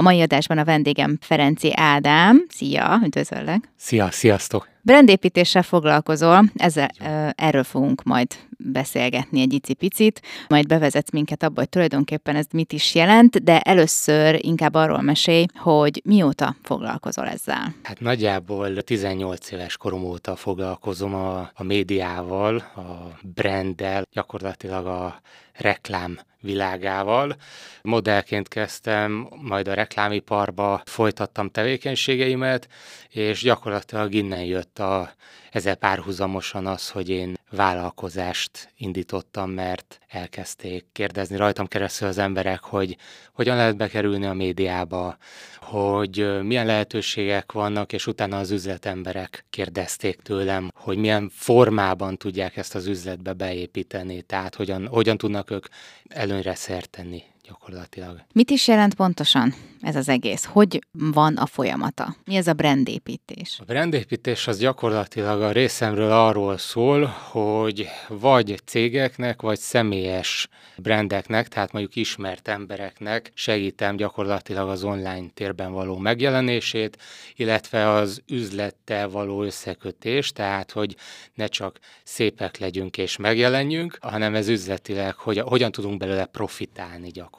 A 0.00 0.02
mai 0.02 0.20
adásban 0.20 0.58
a 0.58 0.64
vendégem 0.64 1.18
Ferenci 1.20 1.72
Ádám. 1.74 2.44
Szia, 2.48 3.00
üdvözöllek! 3.04 3.72
Szia, 3.76 4.10
sziasztok! 4.10 4.68
Brandépítéssel 4.82 5.62
foglalkozol, 5.62 6.44
ezzel, 6.56 6.88
erről 7.36 7.64
fogunk 7.64 8.02
majd 8.02 8.26
beszélgetni 8.58 9.40
egy 9.40 9.52
icipicit, 9.52 10.22
majd 10.48 10.66
bevezetsz 10.66 11.10
minket 11.10 11.42
abba, 11.42 11.60
hogy 11.60 11.68
tulajdonképpen 11.68 12.36
ez 12.36 12.46
mit 12.52 12.72
is 12.72 12.94
jelent, 12.94 13.44
de 13.44 13.60
először 13.60 14.38
inkább 14.44 14.74
arról 14.74 15.00
mesélj, 15.00 15.44
hogy 15.54 16.00
mióta 16.04 16.56
foglalkozol 16.62 17.26
ezzel. 17.26 17.74
Hát 17.82 18.00
nagyjából 18.00 18.82
18 18.82 19.50
éves 19.50 19.76
korom 19.76 20.04
óta 20.04 20.36
foglalkozom 20.36 21.14
a, 21.14 21.50
a 21.54 21.62
médiával, 21.62 22.56
a 22.56 23.18
branddel, 23.22 24.06
gyakorlatilag 24.12 24.86
a 24.86 25.20
reklám 25.52 26.18
világával. 26.40 27.36
Modellként 27.82 28.48
kezdtem, 28.48 29.28
majd 29.40 29.68
a 29.68 29.74
reklámiparba 29.74 30.82
folytattam 30.84 31.50
tevékenységeimet, 31.50 32.68
és 33.08 33.42
gyakorlatilag 33.42 34.14
innen 34.14 34.44
jött 34.44 34.69
a, 34.78 35.12
ezzel 35.50 35.74
párhuzamosan 35.74 36.66
az, 36.66 36.90
hogy 36.90 37.08
én 37.08 37.38
vállalkozást 37.50 38.72
indítottam, 38.76 39.50
mert 39.50 39.98
elkezdték 40.08 40.84
kérdezni 40.92 41.36
rajtam 41.36 41.66
keresztül 41.66 42.08
az 42.08 42.18
emberek, 42.18 42.60
hogy 42.60 42.96
hogyan 43.32 43.56
lehet 43.56 43.76
bekerülni 43.76 44.26
a 44.26 44.32
médiába, 44.32 45.16
hogy 45.56 46.42
milyen 46.42 46.66
lehetőségek 46.66 47.52
vannak, 47.52 47.92
és 47.92 48.06
utána 48.06 48.38
az 48.38 48.50
üzletemberek 48.50 49.44
kérdezték 49.50 50.20
tőlem, 50.22 50.70
hogy 50.74 50.96
milyen 50.96 51.30
formában 51.34 52.16
tudják 52.16 52.56
ezt 52.56 52.74
az 52.74 52.86
üzletbe 52.86 53.32
beépíteni, 53.32 54.22
tehát 54.22 54.54
hogyan, 54.54 54.86
hogyan 54.86 55.16
tudnak 55.16 55.50
ők 55.50 55.66
előnyre 56.08 56.54
szert 56.54 56.90
tenni 56.90 57.22
gyakorlatilag. 57.50 58.20
Mit 58.32 58.50
is 58.50 58.68
jelent 58.68 58.94
pontosan 58.94 59.54
ez 59.80 59.96
az 59.96 60.08
egész? 60.08 60.44
Hogy 60.44 60.78
van 60.92 61.36
a 61.36 61.46
folyamata? 61.46 62.16
Mi 62.24 62.36
ez 62.36 62.46
a 62.46 62.52
brandépítés? 62.52 63.58
A 63.60 63.64
brandépítés 63.64 64.46
az 64.46 64.58
gyakorlatilag 64.58 65.42
a 65.42 65.52
részemről 65.52 66.12
arról 66.12 66.58
szól, 66.58 67.04
hogy 67.04 67.88
vagy 68.08 68.58
cégeknek, 68.64 69.42
vagy 69.42 69.58
személyes 69.58 70.48
brandeknek, 70.76 71.48
tehát 71.48 71.72
mondjuk 71.72 71.96
ismert 71.96 72.48
embereknek 72.48 73.30
segítem 73.34 73.96
gyakorlatilag 73.96 74.68
az 74.68 74.84
online 74.84 75.26
térben 75.34 75.72
való 75.72 75.96
megjelenését, 75.96 76.98
illetve 77.36 77.88
az 77.88 78.22
üzlettel 78.28 79.08
való 79.08 79.42
összekötés, 79.42 80.32
tehát 80.32 80.70
hogy 80.70 80.96
ne 81.34 81.46
csak 81.46 81.78
szépek 82.04 82.58
legyünk 82.58 82.98
és 82.98 83.16
megjelenjünk, 83.16 83.98
hanem 84.00 84.34
ez 84.34 84.48
üzletileg, 84.48 85.14
hogy 85.14 85.38
hogyan 85.38 85.72
tudunk 85.72 85.98
belőle 85.98 86.24
profitálni 86.24 87.08
gyakorlatilag. 87.08 87.38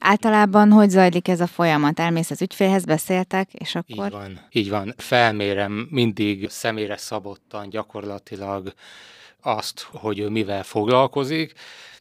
Általában 0.00 0.70
hogy 0.70 0.90
zajlik 0.90 1.28
ez 1.28 1.40
a 1.40 1.46
folyamat? 1.46 2.00
Elmész 2.00 2.30
az 2.30 2.42
ügyfélhez, 2.42 2.84
beszéltek, 2.84 3.52
és 3.52 3.74
akkor... 3.74 4.06
Így 4.06 4.12
van, 4.12 4.40
így 4.50 4.70
van. 4.70 4.94
Felmérem 4.96 5.88
mindig 5.90 6.48
személyre 6.48 6.96
szabottan 6.96 7.68
gyakorlatilag 7.68 8.74
azt, 9.42 9.80
hogy 9.92 10.18
ő 10.18 10.28
mivel 10.28 10.62
foglalkozik, 10.62 11.52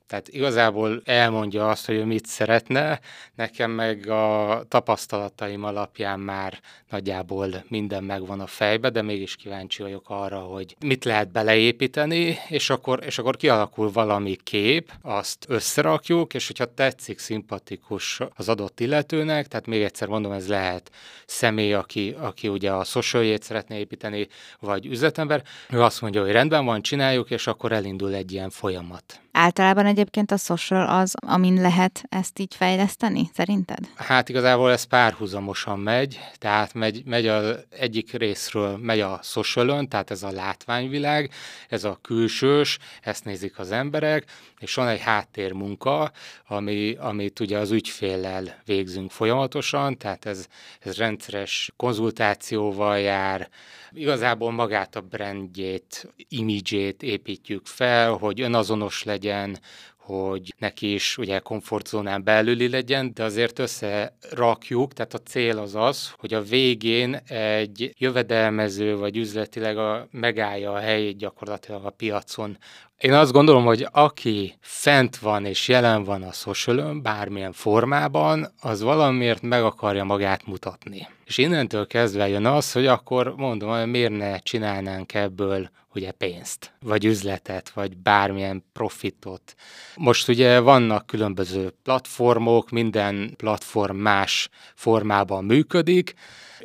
tehát 0.07 0.27
igazából 0.27 1.01
elmondja 1.05 1.69
azt, 1.69 1.85
hogy 1.85 1.95
ő 1.95 2.05
mit 2.05 2.25
szeretne, 2.25 2.99
nekem 3.35 3.71
meg 3.71 4.09
a 4.09 4.63
tapasztalataim 4.67 5.63
alapján 5.63 6.19
már 6.19 6.59
nagyjából 6.89 7.63
minden 7.67 8.03
megvan 8.03 8.39
a 8.39 8.47
fejbe, 8.47 8.89
de 8.89 9.01
mégis 9.01 9.35
kíváncsi 9.35 9.81
vagyok 9.81 10.05
arra, 10.07 10.39
hogy 10.39 10.75
mit 10.79 11.05
lehet 11.05 11.31
beleépíteni, 11.31 12.37
és 12.47 12.69
akkor, 12.69 12.99
és 13.05 13.17
akkor 13.17 13.35
kialakul 13.35 13.91
valami 13.91 14.35
kép, 14.43 14.91
azt 15.01 15.45
összerakjuk, 15.47 16.33
és 16.33 16.47
hogyha 16.47 16.73
tetszik, 16.73 17.19
szimpatikus 17.19 18.19
az 18.35 18.49
adott 18.49 18.79
illetőnek, 18.79 19.47
tehát 19.47 19.67
még 19.67 19.81
egyszer 19.81 20.07
mondom, 20.07 20.31
ez 20.31 20.47
lehet 20.47 20.91
személy, 21.25 21.73
aki, 21.73 22.15
aki 22.19 22.47
ugye 22.47 22.71
a 22.71 22.83
social 22.83 23.37
szeretne 23.41 23.77
építeni, 23.77 24.27
vagy 24.59 24.85
üzletember, 24.85 25.43
ő 25.69 25.81
azt 25.81 26.01
mondja, 26.01 26.21
hogy 26.21 26.31
rendben 26.31 26.65
van, 26.65 26.81
csináljuk, 26.81 27.31
és 27.31 27.47
akkor 27.47 27.71
elindul 27.71 28.13
egy 28.13 28.31
ilyen 28.31 28.49
folyamat. 28.49 29.19
Általában 29.31 29.85
egyébként 29.95 30.31
a 30.31 30.37
social 30.37 30.87
az, 30.87 31.13
amin 31.27 31.61
lehet 31.61 32.03
ezt 32.09 32.39
így 32.39 32.55
fejleszteni, 32.55 33.29
szerinted? 33.33 33.79
Hát 33.95 34.29
igazából 34.29 34.71
ez 34.71 34.83
párhuzamosan 34.83 35.79
megy, 35.79 36.19
tehát 36.37 36.73
megy, 36.73 37.01
megy 37.05 37.27
az 37.27 37.65
egyik 37.69 38.13
részről, 38.13 38.77
megy 38.77 38.99
a 38.99 39.19
social 39.23 39.87
tehát 39.87 40.11
ez 40.11 40.23
a 40.23 40.31
látványvilág, 40.31 41.31
ez 41.69 41.83
a 41.83 41.99
külsős, 42.01 42.77
ezt 43.01 43.25
nézik 43.25 43.59
az 43.59 43.71
emberek, 43.71 44.25
és 44.59 44.73
van 44.73 44.87
egy 44.87 44.99
háttérmunka, 44.99 46.11
ami, 46.47 46.95
amit 46.99 47.39
ugye 47.39 47.57
az 47.57 47.71
ügyféllel 47.71 48.61
végzünk 48.65 49.11
folyamatosan, 49.11 49.97
tehát 49.97 50.25
ez, 50.25 50.47
ez 50.79 50.97
rendszeres 50.97 51.71
konzultációval 51.75 52.99
jár, 52.99 53.49
igazából 53.91 54.51
magát 54.51 54.95
a 54.95 55.01
brandjét, 55.01 56.13
imidzsét 56.27 57.03
építjük 57.03 57.65
fel, 57.65 58.11
hogy 58.11 58.41
önazonos 58.41 59.03
legyen, 59.03 59.59
hogy 60.05 60.53
neki 60.57 60.93
is 60.93 61.17
ugye 61.17 61.39
komfortzónán 61.39 62.23
belüli 62.23 62.69
legyen, 62.69 63.13
de 63.13 63.23
azért 63.23 63.59
összerakjuk, 63.59 64.93
tehát 64.93 65.13
a 65.13 65.17
cél 65.17 65.57
az 65.57 65.75
az, 65.75 66.13
hogy 66.17 66.33
a 66.33 66.41
végén 66.41 67.15
egy 67.27 67.93
jövedelmező 67.97 68.97
vagy 68.97 69.17
üzletileg 69.17 69.77
a, 69.77 70.07
megállja 70.11 70.73
a 70.73 70.79
helyét 70.79 71.17
gyakorlatilag 71.17 71.85
a 71.85 71.89
piacon. 71.89 72.57
Én 72.97 73.13
azt 73.13 73.31
gondolom, 73.31 73.65
hogy 73.65 73.87
aki 73.91 74.57
fent 74.61 75.17
van 75.17 75.45
és 75.45 75.67
jelen 75.67 76.03
van 76.03 76.23
a 76.23 76.31
social 76.31 76.93
bármilyen 76.93 77.51
formában, 77.51 78.53
az 78.61 78.81
valamiért 78.81 79.41
meg 79.41 79.63
akarja 79.63 80.03
magát 80.03 80.45
mutatni. 80.45 81.07
És 81.25 81.37
innentől 81.37 81.87
kezdve 81.87 82.27
jön 82.27 82.45
az, 82.45 82.71
hogy 82.71 82.85
akkor 82.85 83.35
mondom, 83.35 83.69
hogy 83.69 83.87
miért 83.87 84.17
ne 84.17 84.39
csinálnánk 84.39 85.13
ebből 85.13 85.69
ugye 85.93 86.11
pénzt, 86.11 86.73
vagy 86.79 87.05
üzletet, 87.05 87.69
vagy 87.69 87.97
bármilyen 87.97 88.63
profitot. 88.73 89.55
Most 89.95 90.27
ugye 90.27 90.59
vannak 90.59 91.05
különböző 91.05 91.73
platformok, 91.83 92.69
minden 92.69 93.33
platform 93.37 93.95
más 93.95 94.49
formában 94.75 95.45
működik, 95.45 96.13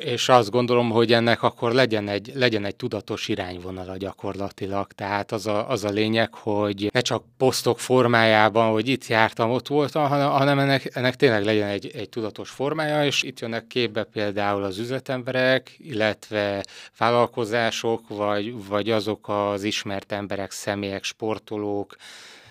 és 0.03 0.29
azt 0.29 0.51
gondolom, 0.51 0.89
hogy 0.89 1.13
ennek 1.13 1.43
akkor 1.43 1.71
legyen 1.71 2.07
egy, 2.07 2.31
legyen 2.35 2.65
egy 2.65 2.75
tudatos 2.75 3.27
irányvonala 3.27 3.97
gyakorlatilag. 3.97 4.91
Tehát 4.91 5.31
az 5.31 5.47
a, 5.47 5.69
az 5.69 5.83
a 5.83 5.89
lényeg, 5.89 6.33
hogy 6.33 6.89
ne 6.93 7.01
csak 7.01 7.23
posztok 7.37 7.79
formájában, 7.79 8.71
hogy 8.71 8.87
itt 8.87 9.07
jártam, 9.07 9.51
ott 9.51 9.67
voltam, 9.67 10.07
hanem, 10.07 10.29
hanem 10.29 10.59
ennek, 10.59 10.95
ennek 10.95 11.15
tényleg 11.15 11.43
legyen 11.43 11.67
egy, 11.67 11.91
egy 11.95 12.09
tudatos 12.09 12.49
formája, 12.49 13.05
és 13.05 13.23
itt 13.23 13.39
jönnek 13.39 13.67
képbe 13.67 14.03
például 14.03 14.63
az 14.63 14.77
üzletemberek, 14.77 15.75
illetve 15.77 16.65
vállalkozások, 16.97 18.07
vagy, 18.07 18.67
vagy 18.67 18.89
azok 18.89 19.29
az 19.29 19.63
ismert 19.63 20.11
emberek, 20.11 20.51
személyek, 20.51 21.03
sportolók, 21.03 21.95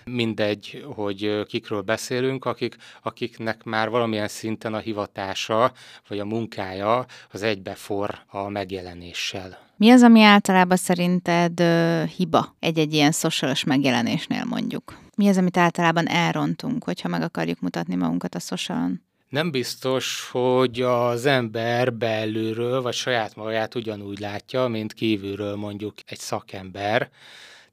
mindegy, 0.05 0.85
hogy 0.95 1.45
kikről 1.47 1.81
beszélünk, 1.81 2.45
akik, 2.45 2.75
akiknek 3.03 3.63
már 3.63 3.89
valamilyen 3.89 4.27
szinten 4.27 4.73
a 4.73 4.79
hivatása 4.79 5.71
vagy 6.07 6.19
a 6.19 6.25
munkája 6.25 7.05
az 7.31 7.41
egybefor 7.41 8.19
a 8.27 8.49
megjelenéssel. 8.49 9.69
Mi 9.75 9.89
az, 9.89 10.01
ami 10.01 10.21
általában 10.21 10.77
szerinted 10.77 11.59
ö, 11.59 12.03
hiba 12.17 12.55
egy-egy 12.59 12.93
ilyen 12.93 13.11
szociális 13.11 13.63
megjelenésnél 13.63 14.45
mondjuk? 14.45 14.97
Mi 15.15 15.27
az, 15.27 15.37
amit 15.37 15.57
általában 15.57 16.07
elrontunk, 16.07 16.83
hogyha 16.83 17.07
meg 17.07 17.21
akarjuk 17.21 17.59
mutatni 17.59 17.95
magunkat 17.95 18.35
a 18.35 18.39
szociálon? 18.39 19.01
Nem 19.29 19.51
biztos, 19.51 20.29
hogy 20.31 20.81
az 20.81 21.25
ember 21.25 21.93
belülről, 21.93 22.81
vagy 22.81 22.93
saját 22.93 23.35
magát 23.35 23.75
ugyanúgy 23.75 24.19
látja, 24.19 24.67
mint 24.67 24.93
kívülről 24.93 25.55
mondjuk 25.55 25.93
egy 26.05 26.19
szakember. 26.19 27.09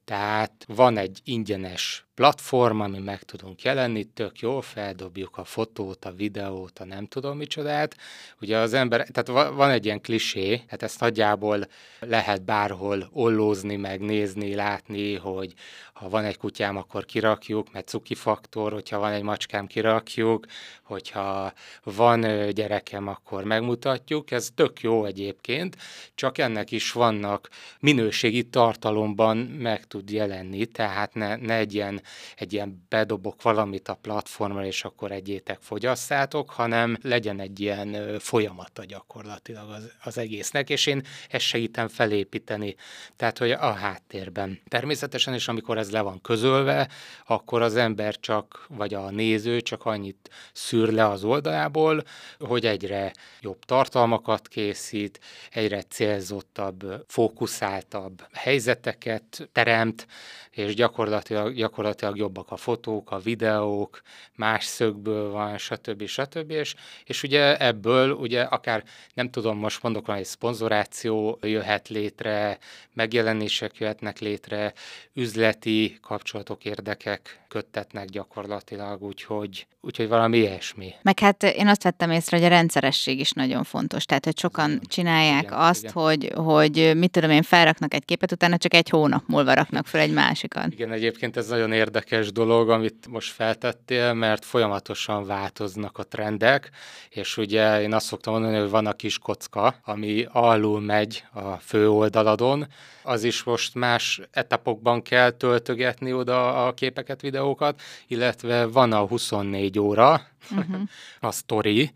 Tehát 0.05 0.51
van 0.67 0.97
egy 0.97 1.19
ingyenes 1.23 2.05
platform, 2.19 2.79
ami 2.79 2.99
meg 2.99 3.23
tudunk 3.23 3.61
jelenni, 3.61 4.03
tök 4.03 4.39
jó, 4.39 4.61
feldobjuk 4.61 5.37
a 5.37 5.43
fotót, 5.43 6.05
a 6.05 6.11
videót, 6.11 6.79
a 6.79 6.85
nem 6.85 7.05
tudom 7.05 7.37
micsodát. 7.37 7.95
Ugye 8.41 8.57
az 8.57 8.73
ember, 8.73 9.07
tehát 9.11 9.51
van 9.53 9.69
egy 9.69 9.85
ilyen 9.85 10.01
klisé, 10.01 10.61
hát 10.67 10.83
ezt 10.83 10.99
nagyjából 10.99 11.67
lehet 11.99 12.43
bárhol 12.43 13.09
ollózni, 13.11 13.75
megnézni, 13.75 14.55
látni, 14.55 15.15
hogy 15.15 15.53
ha 15.99 16.09
van 16.09 16.23
egy 16.23 16.37
kutyám, 16.37 16.77
akkor 16.77 17.05
kirakjuk, 17.05 17.71
mert 17.71 17.87
cuki 17.87 18.15
faktor, 18.15 18.71
hogyha 18.71 18.99
van 18.99 19.11
egy 19.11 19.23
macskám, 19.23 19.67
kirakjuk, 19.67 20.45
hogyha 20.83 21.53
van 21.83 22.49
gyerekem, 22.51 23.07
akkor 23.07 23.43
megmutatjuk. 23.43 24.31
Ez 24.31 24.49
tök 24.55 24.81
jó 24.81 25.05
egyébként, 25.05 25.77
csak 26.15 26.37
ennek 26.37 26.71
is 26.71 26.91
vannak 26.91 27.49
minőségi 27.79 28.43
tartalomban 28.43 29.37
meg 29.37 29.87
tud 29.87 30.11
jelenni, 30.11 30.65
tehát 30.65 31.13
ne, 31.13 31.35
ne 31.35 31.55
egy 31.55 31.73
ilyen 31.73 32.01
egy 32.35 32.53
ilyen 32.53 32.85
bedobok 32.89 33.41
valamit 33.41 33.87
a 33.87 33.93
platformra, 34.01 34.65
és 34.65 34.83
akkor 34.83 35.11
egyétek 35.11 35.57
fogyasszátok, 35.61 36.49
hanem 36.49 36.97
legyen 37.01 37.39
egy 37.39 37.59
ilyen 37.59 38.19
folyamata 38.19 38.85
gyakorlatilag 38.85 39.69
az, 39.69 39.91
az 40.03 40.17
egésznek, 40.17 40.69
és 40.69 40.85
én 40.85 41.03
ezt 41.29 41.45
segítem 41.45 41.87
felépíteni, 41.87 42.75
tehát 43.15 43.37
hogy 43.37 43.51
a 43.51 43.71
háttérben. 43.71 44.59
Természetesen, 44.67 45.33
és 45.33 45.47
amikor 45.47 45.77
ez 45.77 45.91
le 45.91 46.01
van 46.01 46.21
közölve, 46.21 46.89
akkor 47.25 47.61
az 47.61 47.75
ember 47.75 48.19
csak, 48.19 48.65
vagy 48.69 48.93
a 48.93 49.09
néző 49.09 49.61
csak 49.61 49.85
annyit 49.85 50.29
szűr 50.53 50.89
le 50.91 51.07
az 51.07 51.23
oldalából, 51.23 52.03
hogy 52.39 52.65
egyre 52.65 53.13
jobb 53.41 53.65
tartalmakat 53.65 54.47
készít, 54.47 55.19
egyre 55.51 55.81
célzottabb, 55.81 57.05
fókuszáltabb 57.07 58.27
helyzeteket 58.33 59.49
teremt, 59.51 60.07
és 60.51 60.75
gyakorlatilag, 60.75 61.53
gyakorlatilag 61.53 61.98
jobbak 62.01 62.51
a 62.51 62.57
fotók, 62.57 63.11
a 63.11 63.19
videók, 63.19 64.01
más 64.35 64.65
szögből 64.65 65.31
van, 65.31 65.57
stb. 65.57 66.05
stb. 66.05 66.51
És, 66.51 66.75
és 67.05 67.23
ugye 67.23 67.57
ebből 67.57 68.11
ugye 68.11 68.41
akár 68.41 68.83
nem 69.13 69.29
tudom, 69.29 69.57
most 69.57 69.83
mondok 69.83 70.05
hogy 70.05 70.17
egy 70.17 70.25
szponzoráció 70.25 71.39
jöhet 71.41 71.87
létre, 71.87 72.57
megjelenések 72.93 73.77
jöhetnek 73.77 74.19
létre, 74.19 74.73
üzleti 75.13 75.97
kapcsolatok, 76.01 76.65
érdekek 76.65 77.39
köttetnek 77.47 78.09
gyakorlatilag, 78.09 79.01
úgyhogy, 79.03 79.67
úgyhogy 79.81 80.07
valami 80.07 80.37
ilyesmi. 80.37 80.93
Meg 81.01 81.19
hát 81.19 81.43
én 81.43 81.67
azt 81.67 81.83
vettem 81.83 82.11
észre, 82.11 82.37
hogy 82.37 82.45
a 82.45 82.49
rendszeresség 82.49 83.19
is 83.19 83.31
nagyon 83.31 83.63
fontos. 83.63 84.05
Tehát, 84.05 84.25
hogy 84.25 84.37
sokan 84.37 84.79
csinálják 84.83 85.43
igen, 85.43 85.53
azt, 85.53 85.83
igen. 85.83 85.93
Hogy, 85.93 86.31
hogy 86.35 86.91
mit 86.97 87.11
tudom 87.11 87.29
én, 87.29 87.41
felraknak 87.41 87.93
egy 87.93 88.05
képet, 88.05 88.31
utána 88.31 88.57
csak 88.57 88.73
egy 88.73 88.89
hónap 88.89 89.23
múlva 89.27 89.53
raknak 89.53 89.87
fel 89.87 90.01
egy 90.01 90.13
másikat. 90.13 90.71
Igen, 90.71 90.91
egyébként 90.91 91.37
ez 91.37 91.47
nagyon 91.47 91.71
érdekes 91.71 91.88
dolog, 92.33 92.69
amit 92.69 93.07
most 93.07 93.31
feltettél, 93.31 94.13
mert 94.13 94.45
folyamatosan 94.45 95.25
változnak 95.25 95.97
a 95.97 96.03
trendek, 96.03 96.69
és 97.09 97.37
ugye 97.37 97.81
én 97.81 97.93
azt 97.93 98.05
szoktam 98.05 98.33
mondani, 98.33 98.57
hogy 98.57 98.69
van 98.69 98.85
a 98.85 98.93
kis 98.93 99.17
kocka, 99.17 99.75
ami 99.83 100.27
alul 100.31 100.81
megy 100.81 101.23
a 101.33 101.53
fő 101.55 101.89
oldaladon, 101.89 102.67
az 103.03 103.23
is 103.23 103.43
most 103.43 103.75
más 103.75 104.21
etapokban 104.31 105.01
kell 105.01 105.29
töltögetni 105.29 106.13
oda 106.13 106.65
a 106.65 106.73
képeket, 106.73 107.21
videókat, 107.21 107.81
illetve 108.07 108.65
van 108.65 108.93
a 108.93 109.07
24 109.07 109.79
óra, 109.79 110.21
uh-huh. 110.51 110.75
a 111.29 111.31
story, 111.31 111.91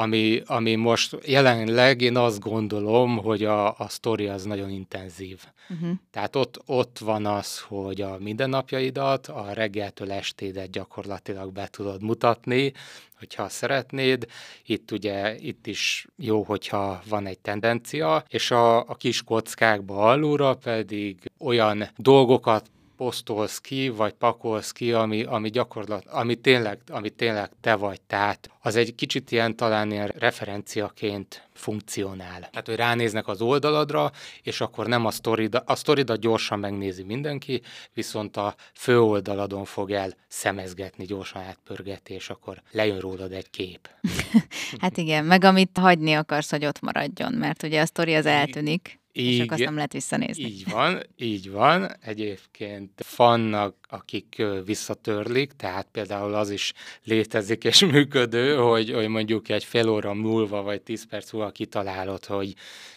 ami, 0.00 0.42
ami 0.46 0.74
most 0.74 1.16
jelenleg 1.24 2.00
én 2.00 2.16
azt 2.16 2.40
gondolom, 2.40 3.18
hogy 3.18 3.44
a, 3.44 3.78
a 3.78 3.88
sztori 3.88 4.26
az 4.26 4.44
nagyon 4.44 4.70
intenzív. 4.70 5.44
Uh-huh. 5.68 5.90
Tehát 6.10 6.36
ott, 6.36 6.62
ott 6.66 6.98
van 6.98 7.26
az, 7.26 7.60
hogy 7.60 8.00
a 8.00 8.16
mindennapjaidat, 8.18 9.26
a 9.26 9.52
reggeltől 9.52 10.12
estédet 10.12 10.70
gyakorlatilag 10.70 11.52
be 11.52 11.68
tudod 11.70 12.02
mutatni, 12.02 12.72
hogyha 13.18 13.48
szeretnéd. 13.48 14.26
Itt 14.66 14.90
ugye, 14.90 15.36
itt 15.38 15.66
is 15.66 16.06
jó, 16.16 16.42
hogyha 16.42 17.02
van 17.08 17.26
egy 17.26 17.38
tendencia, 17.38 18.24
és 18.28 18.50
a, 18.50 18.78
a 18.78 18.94
kis 18.94 19.22
kockákba 19.22 20.10
alulra 20.10 20.54
pedig 20.54 21.30
olyan 21.38 21.88
dolgokat 21.96 22.70
posztolsz 23.00 23.58
ki, 23.58 23.88
vagy 23.88 24.12
pakolsz 24.12 24.72
ki, 24.72 24.92
ami, 24.92 25.22
ami 25.22 25.50
gyakorlat, 25.50 26.04
ami 26.06 26.34
tényleg, 26.34 26.78
ami 26.88 27.10
tényleg 27.10 27.50
te 27.60 27.74
vagy. 27.74 28.00
Tehát 28.00 28.50
az 28.60 28.76
egy 28.76 28.94
kicsit 28.94 29.30
ilyen 29.30 29.56
talán 29.56 29.90
ilyen 29.90 30.12
referenciaként 30.18 31.48
funkcionál. 31.54 32.40
Tehát, 32.40 32.66
hogy 32.66 32.76
ránéznek 32.76 33.28
az 33.28 33.40
oldaladra, 33.40 34.10
és 34.42 34.60
akkor 34.60 34.86
nem 34.86 35.06
a 35.06 35.10
sztorida, 35.10 35.62
a 35.66 35.74
sztorida 35.74 36.16
gyorsan 36.16 36.58
megnézi 36.58 37.02
mindenki, 37.02 37.62
viszont 37.94 38.36
a 38.36 38.54
fő 38.74 39.00
oldaladon 39.00 39.64
fog 39.64 39.90
el 39.90 40.14
szemezgetni, 40.28 41.04
gyorsan 41.04 41.42
átpörgetni, 41.42 42.14
és 42.14 42.30
akkor 42.30 42.62
lejön 42.70 42.98
rólad 42.98 43.32
egy 43.32 43.50
kép. 43.50 43.88
hát 44.80 44.96
igen, 44.96 45.24
meg 45.24 45.44
amit 45.44 45.78
hagyni 45.78 46.12
akarsz, 46.12 46.50
hogy 46.50 46.64
ott 46.64 46.80
maradjon, 46.80 47.32
mert 47.32 47.62
ugye 47.62 47.80
a 47.80 47.86
sztori 47.86 48.14
az 48.14 48.26
eltűnik. 48.26 48.99
És 49.12 49.40
akkor 49.40 49.52
azt 49.52 49.64
nem 49.64 49.74
lehet 49.74 49.92
visszanézni. 49.92 50.44
Így 50.44 50.70
van, 50.70 51.02
így 51.16 51.50
van. 51.50 51.92
Egyébként 52.00 53.06
vannak, 53.16 53.79
akik 53.90 54.42
visszatörlik, 54.64 55.52
tehát 55.52 55.86
például 55.92 56.34
az 56.34 56.50
is 56.50 56.72
létezik 57.04 57.64
és 57.64 57.84
működő, 57.84 58.56
hogy, 58.56 58.92
hogy 58.92 59.08
mondjuk 59.08 59.48
egy 59.48 59.64
fél 59.64 59.88
óra 59.88 60.14
múlva, 60.14 60.62
vagy 60.62 60.82
tíz 60.82 61.06
perc 61.06 61.32
múlva 61.32 61.50
kitalálod, 61.50 62.24
hogy 62.24 62.54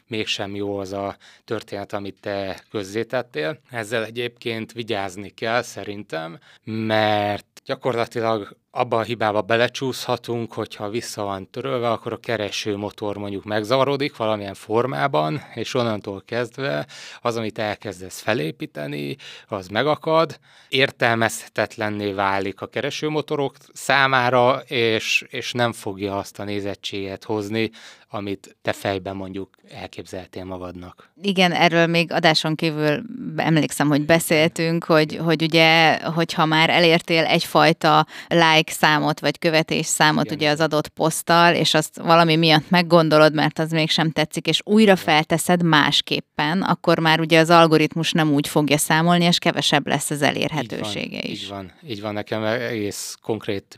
mégsem 0.08 0.56
jó 0.56 0.78
az 0.78 0.94
a 0.94 1.18
történet, 1.46 1.94
amit 1.94 2.20
te 2.20 2.64
közzétettél. 2.70 3.60
Ezzel 3.70 4.06
egyébként 4.06 4.72
vigyázni 4.72 5.30
kell 5.30 5.62
szerintem, 5.62 6.40
mert 6.64 7.62
gyakorlatilag 7.66 8.58
abba 8.72 8.98
a 8.98 9.02
hibába 9.02 9.42
belecsúszhatunk, 9.42 10.54
hogyha 10.54 10.90
vissza 10.90 11.24
van 11.24 11.50
törölve, 11.50 11.92
akkor 11.92 12.14
a 12.14 12.18
kereső 12.18 12.78
motor 12.78 13.18
mondjuk 13.18 13.44
megzavarodik 13.44 14.16
valamilyen 14.16 14.54
formában, 14.54 15.42
és 15.54 15.74
onnantól 15.74 16.24
kezdve 16.26 16.88
az, 17.22 17.36
amit 17.36 17.60
elkezdesz 17.60 18.20
felépíteni, 18.20 19.16
az 19.48 19.68
megakad, 19.68 20.40
értelmezhetetlenné 20.84 22.12
válik 22.12 22.62
a 22.62 22.68
keresőmotorok 22.68 23.56
számára, 23.74 24.62
és, 24.68 25.26
és 25.30 25.52
nem 25.52 25.72
fogja 25.74 26.18
azt 26.18 26.40
a 26.40 26.44
nézettséget 26.44 27.24
hozni, 27.24 27.72
amit 28.14 28.56
te 28.62 28.74
fejben 28.74 29.16
mondjuk 29.16 29.50
elképzeltél 29.70 30.44
magadnak. 30.44 31.12
Igen, 31.22 31.52
erről 31.52 31.88
még 31.88 32.12
adáson 32.12 32.56
kívül 32.56 33.04
emlékszem, 33.36 33.88
hogy 33.88 34.06
beszéltünk, 34.06 34.84
hogy, 34.84 35.16
hogy 35.16 35.42
ugye, 35.42 35.98
hogyha 36.04 36.46
már 36.46 36.70
elértél 36.70 37.26
egyfajta 37.26 38.06
like 38.28 38.72
számot, 38.72 39.20
vagy 39.20 39.40
követés 39.40 39.86
számot 39.86 40.26
Igen. 40.26 40.38
ugye 40.38 40.50
az 40.50 40.60
adott 40.60 40.88
poszttal, 40.88 41.56
és 41.56 41.74
azt 41.74 41.98
valami 41.98 42.36
miatt 42.36 42.70
meggondolod, 42.70 43.34
mert 43.34 43.60
az 43.60 43.72
mégsem 43.72 44.12
tetszik, 44.12 44.48
és 44.48 44.62
újra 44.64 44.96
felteszed 44.96 45.64
másképpen, 45.64 46.62
akkor 46.62 47.00
már 47.00 47.20
ugye 47.20 47.40
az 47.40 47.50
algoritmus 47.50 48.12
nem 48.12 48.34
úgy 48.34 48.48
fogja 48.48 48.78
számolni, 48.78 49.26
és 49.26 49.38
kevesebb 49.38 49.88
lesz 49.88 50.10
az 50.10 50.22
elérhetősége 50.22 51.18
így 51.18 51.22
van, 51.22 51.32
is. 51.32 51.42
Így 51.42 51.50
van, 51.50 51.72
így 51.88 52.02
van, 52.02 52.14
nekem 52.14 52.44
egész 52.44 53.18
konkrét 53.22 53.78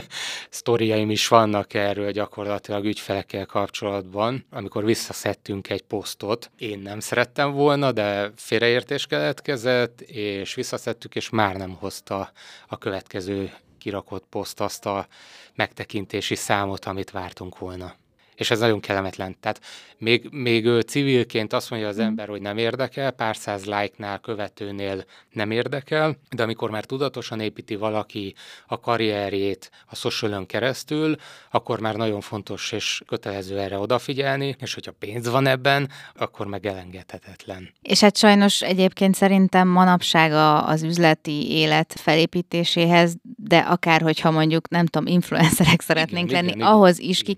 sztoriaim 0.48 1.10
is 1.10 1.28
vannak 1.28 1.74
erről 1.74 2.10
gyakorlatilag 2.10 2.84
ügyfelekkel 2.84 3.46
kapcsolatban, 3.46 3.75
kapcsolatban, 3.78 4.44
amikor 4.50 4.84
visszaszedtünk 4.84 5.70
egy 5.70 5.82
posztot. 5.82 6.50
Én 6.58 6.78
nem 6.78 7.00
szerettem 7.00 7.52
volna, 7.52 7.92
de 7.92 8.32
félreértés 8.36 9.06
keletkezett, 9.06 10.00
és 10.00 10.54
visszaszedtük, 10.54 11.14
és 11.14 11.30
már 11.30 11.56
nem 11.56 11.74
hozta 11.74 12.30
a 12.66 12.78
következő 12.78 13.52
kirakott 13.78 14.24
poszt 14.30 14.60
azt 14.60 14.86
a 14.86 15.06
megtekintési 15.54 16.34
számot, 16.34 16.84
amit 16.84 17.10
vártunk 17.10 17.58
volna 17.58 17.94
és 18.36 18.50
ez 18.50 18.58
nagyon 18.58 18.80
kellemetlen. 18.80 19.36
Tehát 19.40 19.60
még, 19.98 20.28
még 20.30 20.82
civilként 20.86 21.52
azt 21.52 21.70
mondja 21.70 21.88
az 21.88 21.98
mm. 21.98 22.00
ember, 22.00 22.28
hogy 22.28 22.40
nem 22.40 22.58
érdekel, 22.58 23.10
pár 23.10 23.36
száz 23.36 23.64
like-nál, 23.64 24.18
követőnél 24.18 25.04
nem 25.32 25.50
érdekel, 25.50 26.16
de 26.30 26.42
amikor 26.42 26.70
már 26.70 26.84
tudatosan 26.84 27.40
építi 27.40 27.76
valaki 27.76 28.34
a 28.66 28.80
karrierjét 28.80 29.70
a 29.86 29.94
social 29.94 30.46
keresztül, 30.46 31.16
akkor 31.50 31.80
már 31.80 31.94
nagyon 31.94 32.20
fontos 32.20 32.72
és 32.72 33.02
kötelező 33.06 33.58
erre 33.58 33.78
odafigyelni, 33.78 34.56
és 34.60 34.74
hogyha 34.74 34.92
pénz 34.98 35.28
van 35.28 35.46
ebben, 35.46 35.90
akkor 36.14 36.46
meg 36.46 36.66
elengedhetetlen. 36.66 37.72
És 37.82 38.00
hát 38.00 38.16
sajnos 38.16 38.62
egyébként 38.62 39.14
szerintem 39.14 39.68
manapság 39.68 40.32
az 40.66 40.82
üzleti 40.82 41.50
élet 41.50 41.94
felépítéséhez, 41.98 43.14
de 43.36 43.58
akár 43.58 44.00
hogyha 44.00 44.30
mondjuk, 44.30 44.68
nem 44.68 44.86
tudom, 44.86 45.06
influencerek 45.06 45.80
szeretnénk 45.80 46.30
igen, 46.30 46.44
lenni, 46.44 46.56
igen, 46.56 46.66
ahhoz 46.66 46.98
igen, 46.98 47.10
is 47.10 47.20
igen. 47.20 47.36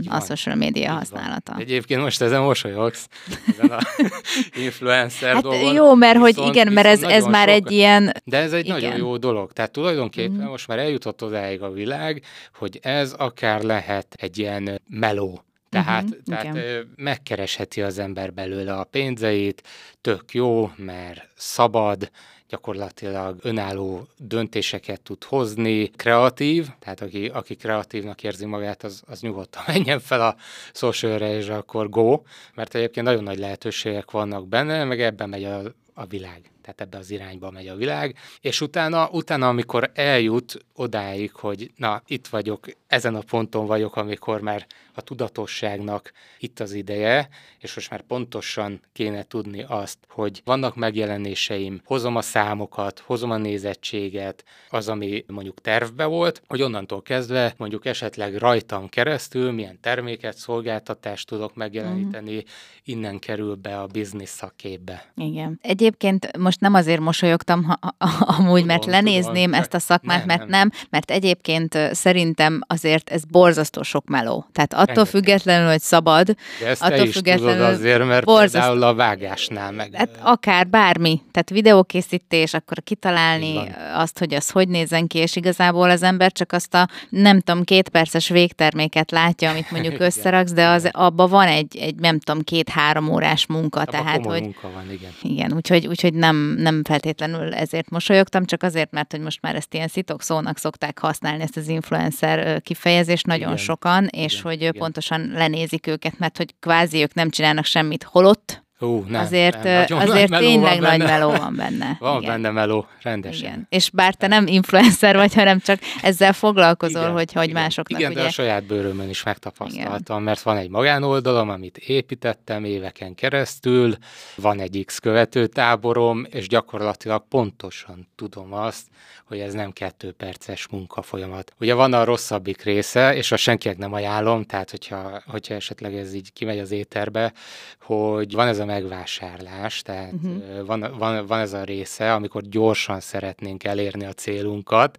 nyilván 0.00 0.20
a 0.20 0.36
social 0.36 0.54
média 0.54 0.92
használata. 0.92 1.52
Van. 1.52 1.60
Egyébként 1.60 2.00
most 2.00 2.20
ezen 2.20 2.42
mosolyogsz, 2.42 3.08
ezen 3.52 3.70
a 3.70 3.78
influencer 4.64 5.34
hát 5.34 5.42
dolgon. 5.42 5.74
Jó, 5.74 5.94
mert 5.94 6.14
viszont, 6.14 6.38
hogy 6.38 6.56
igen, 6.56 6.72
mert 6.72 6.86
ez, 6.86 7.02
ez 7.02 7.24
már 7.24 7.48
sok, 7.48 7.56
egy 7.56 7.70
ilyen... 7.70 8.12
De 8.24 8.38
ez 8.38 8.52
egy 8.52 8.64
igen. 8.64 8.80
nagyon 8.80 8.96
jó 8.96 9.16
dolog. 9.16 9.52
Tehát 9.52 9.70
tulajdonképpen 9.70 10.46
mm. 10.46 10.50
most 10.50 10.68
már 10.68 10.78
eljutott 10.78 11.22
odáig 11.22 11.62
a 11.62 11.70
világ, 11.70 12.22
hogy 12.54 12.78
ez 12.82 13.12
akár 13.12 13.62
lehet 13.62 14.14
egy 14.18 14.38
ilyen 14.38 14.82
meló. 14.88 15.45
Tehát, 15.82 16.04
uh-huh, 16.04 16.18
tehát 16.24 16.44
igen. 16.56 16.92
megkeresheti 16.96 17.82
az 17.82 17.98
ember 17.98 18.32
belőle 18.32 18.74
a 18.74 18.84
pénzeit, 18.84 19.62
tök 20.00 20.32
jó, 20.32 20.70
mert 20.76 21.28
szabad, 21.34 22.10
gyakorlatilag 22.48 23.38
önálló 23.42 24.06
döntéseket 24.18 25.00
tud 25.00 25.24
hozni, 25.24 25.86
kreatív, 25.86 26.68
tehát 26.78 27.00
aki, 27.00 27.26
aki 27.26 27.54
kreatívnak 27.54 28.22
érzi 28.22 28.44
magát, 28.46 28.82
az, 28.82 29.02
az 29.06 29.20
nyugodtan 29.20 29.62
menjen 29.72 30.00
fel 30.00 30.20
a 30.20 30.36
social 30.72 31.20
és 31.20 31.48
akkor 31.48 31.88
go, 31.88 32.22
mert 32.54 32.74
egyébként 32.74 33.06
nagyon 33.06 33.22
nagy 33.22 33.38
lehetőségek 33.38 34.10
vannak 34.10 34.48
benne, 34.48 34.84
meg 34.84 35.00
ebben 35.00 35.28
megy 35.28 35.44
a, 35.44 35.62
a 35.94 36.06
világ. 36.06 36.50
Tehát 36.66 36.80
ebbe 36.80 36.98
az 36.98 37.10
irányba 37.10 37.50
megy 37.50 37.68
a 37.68 37.76
világ, 37.76 38.16
és 38.40 38.60
utána, 38.60 39.08
utána 39.12 39.48
amikor 39.48 39.90
eljut 39.94 40.56
odáig, 40.74 41.32
hogy 41.32 41.70
na, 41.76 42.02
itt 42.06 42.26
vagyok, 42.26 42.66
ezen 42.86 43.14
a 43.14 43.20
ponton 43.20 43.66
vagyok, 43.66 43.96
amikor 43.96 44.40
már 44.40 44.66
a 44.94 45.00
tudatosságnak 45.00 46.12
itt 46.38 46.60
az 46.60 46.72
ideje, 46.72 47.28
és 47.58 47.74
most 47.74 47.90
már 47.90 48.02
pontosan 48.02 48.80
kéne 48.92 49.22
tudni 49.22 49.64
azt, 49.68 49.98
hogy 50.08 50.42
vannak 50.44 50.76
megjelenéseim, 50.76 51.80
hozom 51.84 52.16
a 52.16 52.22
számokat, 52.22 52.98
hozom 52.98 53.30
a 53.30 53.36
nézettséget, 53.36 54.44
az, 54.68 54.88
ami 54.88 55.24
mondjuk 55.26 55.60
tervbe 55.60 56.04
volt, 56.04 56.42
hogy 56.46 56.62
onnantól 56.62 57.02
kezdve 57.02 57.54
mondjuk 57.56 57.86
esetleg 57.86 58.36
rajtam 58.36 58.88
keresztül 58.88 59.52
milyen 59.52 59.80
terméket, 59.80 60.36
szolgáltatást 60.36 61.28
tudok 61.28 61.54
megjeleníteni, 61.54 62.36
uh-huh. 62.36 62.50
innen 62.84 63.18
kerül 63.18 63.54
be 63.54 63.80
a 63.80 63.86
biznisz 63.86 64.30
szakképbe. 64.30 65.12
Igen. 65.16 65.58
Egyébként 65.62 66.36
most 66.36 66.55
nem 66.58 66.74
azért 66.74 67.00
mosolyogtam 67.00 67.64
ha, 67.64 67.96
amúgy, 68.38 68.64
mert 68.64 68.84
lenézném 68.84 69.54
ezt 69.54 69.74
a 69.74 69.78
szakmát, 69.78 70.26
nem, 70.26 70.26
mert 70.26 70.50
nem. 70.50 70.70
mert 70.90 71.10
egyébként 71.10 71.78
szerintem 71.92 72.60
azért 72.66 73.10
ez 73.10 73.24
borzasztó 73.24 73.82
sok 73.82 74.06
meló. 74.08 74.46
Tehát 74.52 74.74
attól 74.74 75.04
függetlenül, 75.04 75.68
hogy 75.68 75.80
szabad, 75.80 76.26
De 76.60 76.66
ezt 76.66 76.82
attól 76.82 76.96
te 76.96 77.04
is 77.04 77.14
függetlenül 77.14 77.56
tudod 77.56 77.72
azért, 77.72 78.06
mert 78.06 78.24
borzasztó... 78.24 78.70
például 78.70 78.82
a 78.82 78.94
vágásnál 78.94 79.72
meg... 79.72 79.94
Hát 79.94 80.18
akár 80.22 80.68
bármi, 80.68 81.22
tehát 81.30 81.50
videókészítés, 81.50 82.54
akkor 82.54 82.82
kitalálni 82.82 83.74
azt, 83.94 84.18
hogy 84.18 84.34
az 84.34 84.50
hogy 84.50 84.68
nézzen 84.68 85.06
ki, 85.06 85.18
és 85.18 85.36
igazából 85.36 85.90
az 85.90 86.02
ember 86.02 86.32
csak 86.32 86.52
azt 86.52 86.74
a 86.74 86.88
nem 87.08 87.40
tudom, 87.40 87.64
két 87.64 87.88
perces 87.88 88.28
végterméket 88.28 89.10
látja, 89.10 89.50
amit 89.50 89.70
mondjuk 89.70 90.00
összeraksz, 90.08 90.52
de 90.52 90.66
az 90.66 90.88
abban 90.92 91.28
van 91.28 91.46
egy, 91.46 91.76
egy 91.76 91.94
nem 91.94 92.18
tudom, 92.18 92.42
két-három 92.42 93.08
órás 93.08 93.46
munka. 93.46 93.80
Abba 93.80 93.90
tehát, 93.90 94.24
hogy, 94.24 94.40
munka 94.40 94.70
van, 94.74 94.92
igen. 94.92 95.10
Igen, 95.22 95.52
úgyhogy, 95.52 95.86
úgyhogy 95.86 96.14
nem, 96.14 96.45
nem 96.54 96.84
feltétlenül 96.84 97.54
ezért 97.54 97.90
mosolyogtam, 97.90 98.44
csak 98.44 98.62
azért, 98.62 98.90
mert 98.90 99.10
hogy 99.10 99.20
most 99.20 99.40
már 99.40 99.54
ezt 99.54 99.74
ilyen 99.74 99.88
szitok 99.88 100.22
szónak 100.22 100.58
szokták 100.58 100.98
használni, 100.98 101.42
ezt 101.42 101.56
az 101.56 101.68
influencer 101.68 102.62
kifejezést 102.62 103.26
nagyon 103.26 103.52
igen. 103.52 103.64
sokan, 103.64 104.06
és 104.06 104.32
igen, 104.32 104.44
hogy 104.44 104.60
igen. 104.60 104.72
pontosan 104.72 105.30
lenézik 105.34 105.86
őket, 105.86 106.18
mert 106.18 106.36
hogy 106.36 106.54
kvázi 106.60 107.02
ők 107.02 107.14
nem 107.14 107.30
csinálnak 107.30 107.64
semmit 107.64 108.02
holott, 108.02 108.65
Hú, 108.78 109.04
nem, 109.08 109.20
azért 109.20 109.62
nem, 109.62 109.98
azért 109.98 110.28
nagy 110.28 110.40
tényleg 110.40 110.80
nagy 110.80 110.98
meló 110.98 111.30
van 111.30 111.56
benne. 111.56 111.96
Van 112.00 112.22
Igen. 112.22 112.32
benne 112.32 112.50
meló, 112.50 112.86
rendesen. 113.02 113.48
Igen. 113.48 113.66
És 113.68 113.90
bár 113.90 114.14
te 114.14 114.26
nem 114.26 114.46
influencer 114.46 115.16
vagy, 115.16 115.34
hanem 115.34 115.60
csak 115.60 115.78
ezzel 116.02 116.32
foglalkozol, 116.32 117.02
Igen. 117.02 117.12
hogy 117.12 117.32
hogy 117.32 117.48
Igen. 117.48 117.62
másoknak 117.62 118.00
Igen, 118.00 118.12
ugye... 118.12 118.20
de 118.20 118.26
a 118.26 118.30
saját 118.30 118.66
bőrömön 118.66 119.08
is 119.08 119.22
megtapasztaltam, 119.22 120.00
Igen. 120.00 120.22
mert 120.22 120.42
van 120.42 120.56
egy 120.56 120.70
magánoldalom, 120.70 121.48
amit 121.48 121.76
építettem 121.76 122.64
éveken 122.64 123.14
keresztül, 123.14 123.94
van 124.34 124.60
egy 124.60 124.82
X 124.86 124.98
követő 124.98 125.46
táborom, 125.46 126.26
és 126.30 126.48
gyakorlatilag 126.48 127.24
pontosan 127.28 128.08
tudom 128.16 128.52
azt, 128.52 128.86
hogy 129.24 129.38
ez 129.38 129.52
nem 129.52 129.70
kettő 129.70 130.12
perces 130.12 130.68
munkafolyamat. 130.68 131.52
Ugye 131.60 131.74
van 131.74 131.92
a 131.92 132.04
rosszabbik 132.04 132.62
része, 132.62 133.14
és 133.14 133.32
a 133.32 133.36
senkinek 133.36 133.78
nem 133.78 133.92
ajánlom, 133.92 134.44
tehát 134.44 134.70
hogyha, 134.70 135.22
hogyha 135.26 135.54
esetleg 135.54 135.94
ez 135.94 136.14
így 136.14 136.32
kimegy 136.32 136.58
az 136.58 136.70
éterbe, 136.70 137.32
hogy 137.80 138.32
van 138.32 138.48
ez 138.48 138.58
a 138.58 138.64
megvásárlás, 138.66 139.82
tehát 139.82 140.12
uh-huh. 140.12 140.66
van, 140.66 140.94
van, 140.98 141.26
van 141.26 141.38
ez 141.40 141.52
a 141.52 141.64
része, 141.64 142.14
amikor 142.14 142.42
gyorsan 142.42 143.00
szeretnénk 143.00 143.64
elérni 143.64 144.04
a 144.04 144.12
célunkat, 144.12 144.96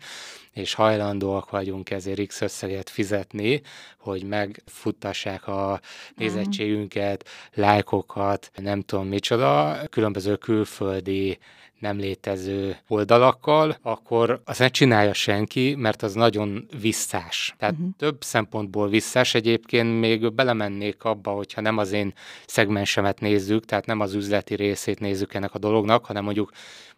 és 0.54 0.74
hajlandóak 0.74 1.50
vagyunk 1.50 1.90
ezért 1.90 2.28
X 2.28 2.42
összeget 2.42 2.90
fizetni, 2.90 3.62
hogy 3.98 4.24
megfuttassák 4.24 5.48
a 5.48 5.80
nézettségünket, 6.16 7.28
lájkokat, 7.54 8.52
nem 8.56 8.82
tudom 8.82 9.08
micsoda, 9.08 9.80
különböző 9.90 10.36
külföldi 10.36 11.38
nem 11.80 11.98
létező 11.98 12.78
oldalakkal, 12.88 13.78
akkor 13.82 14.42
azt 14.46 14.60
ne 14.60 14.68
csinálja 14.68 15.14
senki, 15.14 15.76
mert 15.76 16.04
az 16.04 16.14
nagyon 16.14 16.68
visszás. 16.82 17.56
Tehát 17.58 17.74
uh-huh. 17.74 17.90
több 17.98 18.24
szempontból 18.24 18.90
visszás. 18.90 19.34
Egyébként 19.34 20.00
még 20.00 20.34
belemennék 20.34 21.04
abba, 21.04 21.32
hogyha 21.32 21.62
nem 21.62 21.78
az 21.78 21.92
én 21.92 22.14
szegmensemet 22.46 23.20
nézzük, 23.20 23.66
tehát 23.66 23.86
nem 23.86 24.00
az 24.00 24.14
üzleti 24.14 24.56
részét 24.56 25.00
nézzük 25.00 25.34
ennek 25.34 25.54
a 25.54 25.60
dolognak, 25.60 26.06
hanem 26.06 26.24
mondjuk 26.24 26.52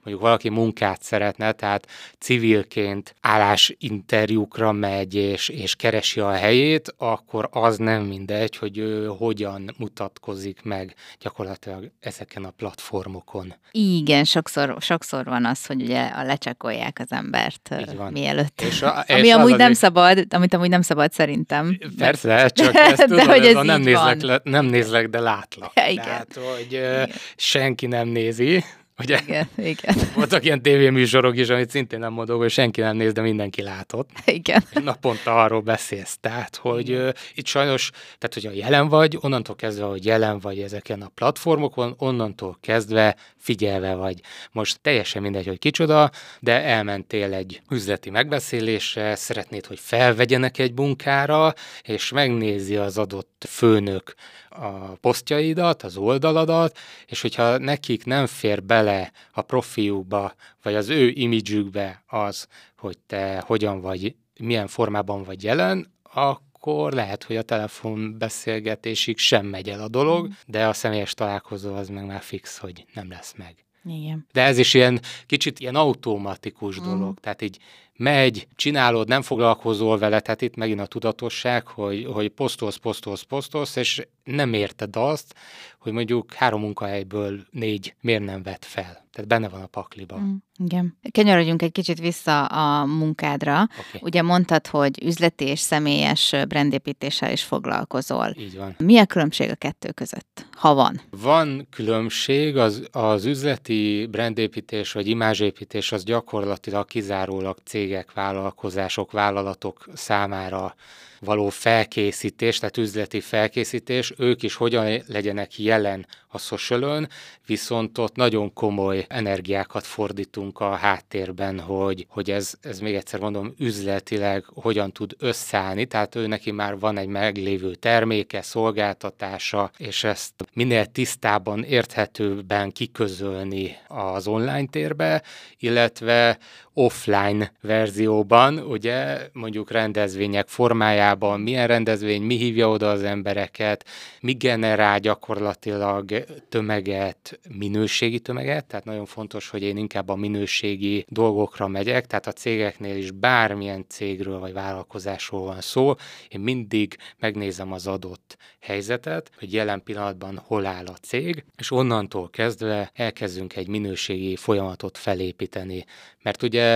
mondjuk 0.04 0.22
valaki 0.22 0.50
munkát 0.50 1.04
szeretne, 1.04 1.52
tehát 1.52 1.88
civilként 2.20 3.16
állásinterjúkra 3.22 4.72
megy 4.72 5.16
és, 5.16 5.50
és 5.50 5.76
keresi 5.76 6.20
a 6.20 6.32
helyét, 6.32 6.94
akkor 6.98 7.50
az 7.52 7.78
nem 7.78 8.02
mindegy, 8.02 8.58
hogy 8.58 8.78
ő 8.78 9.06
hogyan 9.06 9.76
mutatkozik 9.78 10.64
meg 10.64 10.96
gyakorlatilag 11.20 11.92
ezeken 12.00 12.44
a 12.44 12.50
platformokon. 12.50 13.54
Igen, 13.72 14.24
sokszor, 14.24 14.76
sokszor 14.80 15.26
van 15.26 15.46
az, 15.46 15.66
hogy 15.66 15.82
ugye 15.82 16.06
a 16.06 16.24
lecsekolják 16.24 16.98
az 17.00 17.12
embert 17.12 17.76
mielőtt. 18.10 18.62
És 18.62 18.82
a, 18.82 19.04
és 19.08 19.14
Ami 19.14 19.32
amúgy 19.32 19.56
nem 19.56 19.74
szabad, 19.74 20.26
amit 20.30 20.54
amúgy 20.54 20.70
nem 20.70 20.82
szabad 20.82 21.12
szerintem. 21.12 21.78
Persze, 21.98 22.50
csak 22.50 22.76
ezt 22.76 23.02
tudod, 23.02 23.18
de 23.18 23.26
hogy 23.26 23.46
ez, 23.46 23.46
ez 23.46 23.56
a 23.56 23.64
nem, 23.64 23.82
nézlek, 23.82 24.22
le, 24.22 24.42
nem 24.44 24.66
nézlek, 24.66 25.10
de 25.10 25.20
látlak. 25.20 25.72
Igen. 25.90 26.04
Tehát, 26.04 26.34
hogy 26.34 26.66
Igen. 26.72 27.10
senki 27.36 27.86
nem 27.86 28.08
nézi, 28.08 28.64
Ugye? 29.00 29.20
Igen, 29.28 29.48
igen. 29.58 29.96
Voltak 30.16 30.44
ilyen 30.44 30.62
tévéműsorok 30.62 31.38
is, 31.38 31.50
amit 31.50 31.70
szintén 31.70 32.00
nem 32.00 32.14
mondok, 32.14 32.40
hogy 32.40 32.52
senki 32.52 32.82
nem 32.82 32.96
néz, 32.96 33.14
de 33.14 33.22
mindenki 33.22 33.62
látott. 33.62 34.10
Igen. 34.26 34.64
Naponta 34.84 35.44
arról 35.44 35.62
beszélsz. 35.62 36.18
Tehát, 36.22 36.56
hogy 36.56 36.92
uh, 36.92 37.10
itt 37.36 37.46
sajnos, 37.46 37.90
tehát, 38.18 38.34
hogyha 38.34 38.52
jelen 38.52 38.88
vagy, 38.88 39.18
onnantól 39.22 39.56
kezdve, 39.56 39.86
hogy 39.86 40.06
jelen 40.06 40.40
vagy 40.40 40.60
ezeken 40.60 41.02
a 41.02 41.12
platformokon, 41.16 41.94
onnantól 41.98 42.58
kezdve 42.62 43.16
figyelve 43.40 43.96
vagy. 43.96 44.22
Most 44.52 44.80
teljesen 44.82 45.22
mindegy, 45.22 45.48
hogy 45.48 45.60
kicsoda, 45.60 46.12
de 46.40 46.64
elmentél 46.64 47.34
egy 47.34 47.62
üzleti 47.70 48.10
megbeszélésre, 48.10 49.16
szeretnéd, 49.16 49.66
hogy 49.66 49.80
felvegyenek 49.80 50.58
egy 50.58 50.74
munkára, 50.74 51.54
és 51.82 52.12
megnézi 52.12 52.76
az 52.76 52.98
adott 52.98 53.46
főnök 53.48 54.14
a 54.50 54.70
posztjaidat, 54.78 55.84
az 55.84 55.98
oldaladat, 55.98 56.78
és 57.06 57.22
hogyha 57.22 57.58
nekik 57.58 58.06
nem 58.06 58.26
fér 58.26 58.64
bele 58.64 59.12
a 59.32 59.42
profiukba, 59.42 60.34
vagy 60.64 60.76
az 60.76 60.90
ő 60.90 61.08
imidzsükbe 61.08 62.04
az, 62.08 62.48
hogy 62.78 62.98
te 62.98 63.44
hogyan 63.46 63.82
vagy, 63.82 64.16
milyen 64.40 64.68
formában 64.68 65.24
vagy 65.24 65.44
jelen, 65.44 65.94
akkor 66.04 66.49
lehet, 66.90 67.24
hogy 67.24 67.36
a 67.36 67.42
telefonbeszélgetésig 67.42 69.18
sem 69.18 69.46
megy 69.46 69.70
el 69.70 69.82
a 69.82 69.88
dolog, 69.88 70.28
mm. 70.28 70.32
de 70.46 70.68
a 70.68 70.74
személyes 70.74 71.14
találkozó 71.14 71.76
az 71.76 71.90
meg 71.90 72.06
már 72.06 72.22
fix, 72.22 72.58
hogy 72.58 72.86
nem 72.94 73.10
lesz 73.10 73.34
meg. 73.38 73.56
Igen. 73.86 74.28
De 74.32 74.42
ez 74.42 74.58
is 74.58 74.74
ilyen 74.74 75.00
kicsit 75.26 75.60
ilyen 75.60 75.76
automatikus 75.76 76.80
mm. 76.80 76.84
dolog, 76.84 77.20
tehát 77.20 77.42
így 77.42 77.58
megy, 78.00 78.48
csinálod, 78.56 79.08
nem 79.08 79.22
foglalkozol 79.22 79.98
vele, 79.98 80.20
tehát 80.20 80.42
itt 80.42 80.56
megint 80.56 80.80
a 80.80 80.86
tudatosság, 80.86 81.68
hogy, 81.68 82.06
hogy 82.06 82.30
posztolsz, 82.30 82.76
posztolsz, 82.76 83.22
posztolsz, 83.22 83.76
és 83.76 84.08
nem 84.24 84.54
érted 84.54 84.96
azt, 84.96 85.36
hogy 85.80 85.92
mondjuk 85.92 86.34
három 86.34 86.62
munkahelyből 86.62 87.40
négy 87.52 87.96
miért 88.02 88.24
nem 88.24 88.44
vett 88.44 88.66
fel. 88.66 89.08
Tehát 89.12 89.30
benne 89.30 89.50
van 89.50 89.62
a 89.62 89.68
pakliban. 89.68 90.20
Mm, 90.20 90.66
igen. 90.66 90.98
Kenyarodjunk 91.12 91.62
egy 91.62 91.72
kicsit 91.72 92.00
vissza 92.00 92.46
a 92.46 92.86
munkádra. 92.86 93.62
Okay. 93.62 94.02
Ugye 94.02 94.22
mondtad, 94.22 94.68
hogy 94.68 95.04
üzleti 95.04 95.46
és 95.46 95.60
személyes 95.60 96.36
brandépítéssel 96.48 97.32
is 97.32 97.44
foglalkozol. 97.44 98.36
Így 98.38 98.58
van. 98.58 98.76
Mi 98.78 98.98
a 98.98 99.06
különbség 99.06 99.50
a 99.50 99.56
kettő 99.56 99.92
között, 99.92 100.46
ha 100.52 100.74
van? 100.74 101.02
Van 101.10 101.68
különbség, 101.70 102.58
az, 102.58 102.88
az 102.92 103.26
üzleti 103.26 104.08
brandépítés 104.12 104.92
vagy 104.92 105.08
imázsépítés 105.08 105.92
az 105.92 106.04
gyakorlatilag 106.04 106.88
kizárólag 106.88 107.58
cégek, 107.64 108.14
vállalkozások, 108.14 109.12
vállalatok 109.12 109.88
számára 109.94 110.76
való 111.20 111.50
felkészítés, 111.50 112.60
tehát 112.60 112.78
üzleti 112.78 113.20
felkészítés, 113.20 114.14
ők 114.18 114.44
is 114.44 114.56
hogyan 114.56 115.04
legyenek 115.08 115.60
jelen 115.60 116.06
a 116.28 116.38
social 116.38 117.08
viszont 117.46 117.98
ott 117.98 118.16
nagyon 118.16 118.54
komoly 118.54 119.06
energiákat 119.08 119.86
fordítunk 119.86 120.60
a 120.60 120.76
háttérben, 120.76 121.60
hogy, 121.60 122.06
hogy 122.10 122.32
ez, 122.32 122.54
ez 122.62 122.80
még 122.80 122.96
egyszer 122.96 123.20
mondom, 123.20 123.54
üzletileg 123.58 124.46
hogyan 124.46 124.92
tud 124.92 125.16
összeállni, 125.20 125.86
tehát 125.86 126.16
ő 126.16 126.28
neki 126.28 126.52
már 126.52 126.80
van 126.80 126.98
egy 126.98 127.08
meglévő 127.08 127.76
terméke, 127.76 128.42
szolgáltatása, 128.42 129.72
és 129.78 130.04
ezt 130.04 130.34
minél 130.54 130.86
tisztában, 130.86 131.64
érthetőbben 131.64 132.72
kiközölni 132.72 133.78
az 133.88 134.28
online 134.28 134.66
térbe, 134.66 135.24
illetve 135.58 136.38
offline 136.80 137.52
verzióban, 137.62 138.58
ugye 138.58 139.30
mondjuk 139.34 139.72
rendezvények 139.72 140.48
formájában, 140.48 141.40
milyen 141.40 141.68
rendezvény, 141.68 142.22
mi 142.22 142.36
hívja 142.36 142.70
oda 142.70 142.90
az 142.90 143.04
embereket, 143.04 143.86
mi 144.22 144.34
generál 144.34 145.00
gyakorlatilag 145.00 146.24
tömeget, 146.50 147.40
minőségi 147.58 148.20
tömeget, 148.20 148.66
tehát 148.66 148.86
nagyon 148.86 149.06
fontos, 149.06 149.50
hogy 149.50 149.64
én 149.64 149.78
inkább 149.78 150.10
a 150.10 150.16
minőségi 150.16 151.06
dolgokra 151.08 151.68
megyek, 151.68 152.08
tehát 152.08 152.28
a 152.28 152.32
cégeknél 152.32 152.98
is 152.98 153.12
bármilyen 153.12 153.86
cégről 153.88 154.40
vagy 154.40 154.54
vállalkozásról 154.54 155.46
van 155.46 155.62
szó, 155.62 155.94
én 156.30 156.40
mindig 156.40 156.98
megnézem 157.18 157.72
az 157.72 157.88
adott 157.88 158.38
helyzetet, 158.60 159.32
hogy 159.40 159.54
jelen 159.54 159.84
pillanatban 159.84 160.42
hol 160.46 160.66
áll 160.66 160.86
a 160.86 160.98
cég, 161.02 161.44
és 161.58 161.72
onnantól 161.72 162.30
kezdve 162.30 162.92
elkezdünk 162.94 163.56
egy 163.56 163.68
minőségi 163.68 164.36
folyamatot 164.36 164.98
felépíteni. 164.98 165.86
Mert 166.22 166.44
ugye 166.44 166.69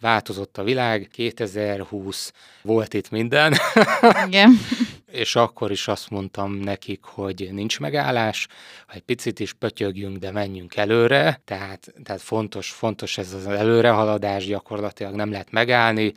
változott 0.00 0.58
a 0.58 0.62
világ, 0.62 1.08
2020 1.12 2.32
volt 2.62 2.94
itt 2.94 3.10
minden. 3.10 3.54
Igen. 4.26 4.58
és 5.10 5.36
akkor 5.36 5.70
is 5.70 5.88
azt 5.88 6.10
mondtam 6.10 6.52
nekik, 6.52 7.04
hogy 7.04 7.48
nincs 7.52 7.80
megállás, 7.80 8.46
ha 8.86 8.94
egy 8.94 9.02
picit 9.02 9.40
is 9.40 9.52
pötyögjünk, 9.52 10.16
de 10.16 10.30
menjünk 10.30 10.76
előre, 10.76 11.40
tehát, 11.44 11.92
tehát 12.04 12.22
fontos, 12.22 12.70
fontos 12.70 13.18
ez 13.18 13.32
az 13.32 13.46
előrehaladás, 13.46 14.46
gyakorlatilag 14.46 15.14
nem 15.14 15.30
lehet 15.30 15.50
megállni, 15.50 16.12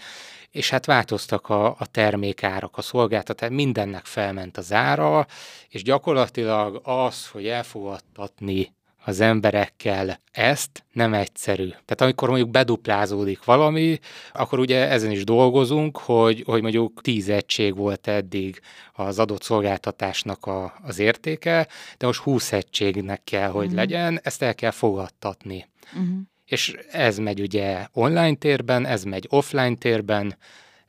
és 0.51 0.69
hát 0.69 0.85
változtak 0.85 1.49
a, 1.49 1.65
a 1.65 1.85
termékárak, 1.91 2.77
a 2.77 2.81
szolgáltatás, 2.81 3.49
mindennek 3.51 4.05
felment 4.05 4.57
az 4.57 4.73
ára, 4.73 5.27
és 5.69 5.83
gyakorlatilag 5.83 6.81
az, 6.83 7.27
hogy 7.27 7.47
elfogadtatni 7.47 8.73
az 9.05 9.19
emberekkel 9.19 10.21
ezt 10.31 10.83
nem 10.91 11.13
egyszerű. 11.13 11.67
Tehát 11.67 12.01
amikor 12.01 12.27
mondjuk 12.29 12.49
beduplázódik 12.49 13.43
valami, 13.43 13.99
akkor 14.31 14.59
ugye 14.59 14.89
ezen 14.89 15.11
is 15.11 15.23
dolgozunk, 15.23 15.97
hogy, 15.97 16.43
hogy 16.45 16.61
mondjuk 16.61 17.01
tíz 17.01 17.29
egység 17.29 17.75
volt 17.75 18.07
eddig 18.07 18.61
az 18.93 19.19
adott 19.19 19.43
szolgáltatásnak 19.43 20.45
a, 20.45 20.73
az 20.83 20.99
értéke, 20.99 21.67
de 21.97 22.05
most 22.05 22.21
20 22.21 22.51
egységnek 22.51 23.23
kell, 23.23 23.49
hogy 23.49 23.63
uh-huh. 23.63 23.79
legyen, 23.79 24.19
ezt 24.23 24.41
el 24.41 24.55
kell 24.55 24.71
fogadtatni. 24.71 25.67
Uh-huh. 25.93 26.19
És 26.45 26.75
ez 26.91 27.17
megy 27.17 27.41
ugye 27.41 27.87
online 27.93 28.35
térben, 28.35 28.85
ez 28.85 29.03
megy 29.03 29.25
offline 29.29 29.75
térben, 29.75 30.37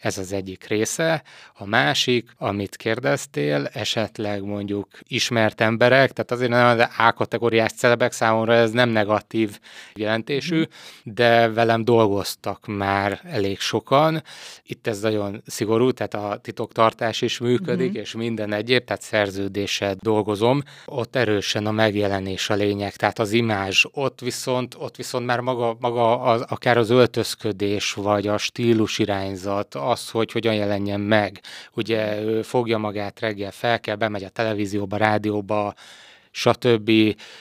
ez 0.03 0.19
az 0.19 0.33
egyik 0.33 0.67
része. 0.67 1.23
A 1.55 1.67
másik, 1.67 2.31
amit 2.39 2.77
kérdeztél, 2.77 3.69
esetleg 3.73 4.43
mondjuk 4.43 4.89
ismert 5.03 5.61
emberek, 5.61 6.13
tehát 6.13 6.31
azért 6.31 6.51
nem 6.51 6.79
az 6.79 6.89
A-kategóriás 6.99 7.73
celebek 7.73 8.13
számomra 8.13 8.55
ez 8.55 8.71
nem 8.71 8.89
negatív 8.89 9.59
jelentésű, 9.95 10.59
mm. 10.59 10.63
de 11.03 11.49
velem 11.49 11.85
dolgoztak 11.85 12.67
már 12.67 13.21
elég 13.25 13.61
sokan. 13.61 14.23
Itt 14.67 14.87
ez 14.87 15.01
nagyon 15.01 15.43
szigorú, 15.47 15.91
tehát 15.91 16.15
a 16.15 16.39
titoktartás 16.43 17.23
is 17.23 17.39
működik, 17.39 17.91
mm. 17.91 18.01
és 18.01 18.13
minden 18.13 18.53
egyéb, 18.53 18.85
tehát 18.85 19.03
szerződéssel 19.03 19.97
dolgozom. 20.01 20.63
Ott 20.85 21.17
erősen 21.17 21.67
a 21.67 21.71
megjelenés 21.71 22.51
a 22.51 22.55
lényeg, 22.55 22.97
tehát 22.97 23.19
az 23.19 23.33
imázs. 23.33 23.85
Ott 23.93 24.21
viszont, 24.21 24.75
ott 24.79 24.97
viszont 24.97 25.27
már 25.27 25.41
maga, 25.41 25.77
maga 25.81 26.21
az, 26.21 26.45
akár 26.49 26.77
az 26.77 26.91
öltözködés, 26.91 27.93
vagy 27.93 28.27
a 28.27 28.39
stílus 28.39 28.99
irányzat, 28.99 29.75
az, 29.93 30.11
hogy 30.11 30.33
hogyan 30.33 30.55
jelenjen 30.55 31.01
meg. 31.01 31.41
Ugye 31.75 32.21
ő 32.23 32.43
fogja 32.43 32.79
magát 32.79 33.21
reggel 33.21 33.51
fel 33.51 33.81
kell, 33.81 33.97
bemegy 33.97 34.25
a 34.25 34.29
televízióba, 34.29 34.97
rádióba, 34.97 35.75
stb. 36.33 36.91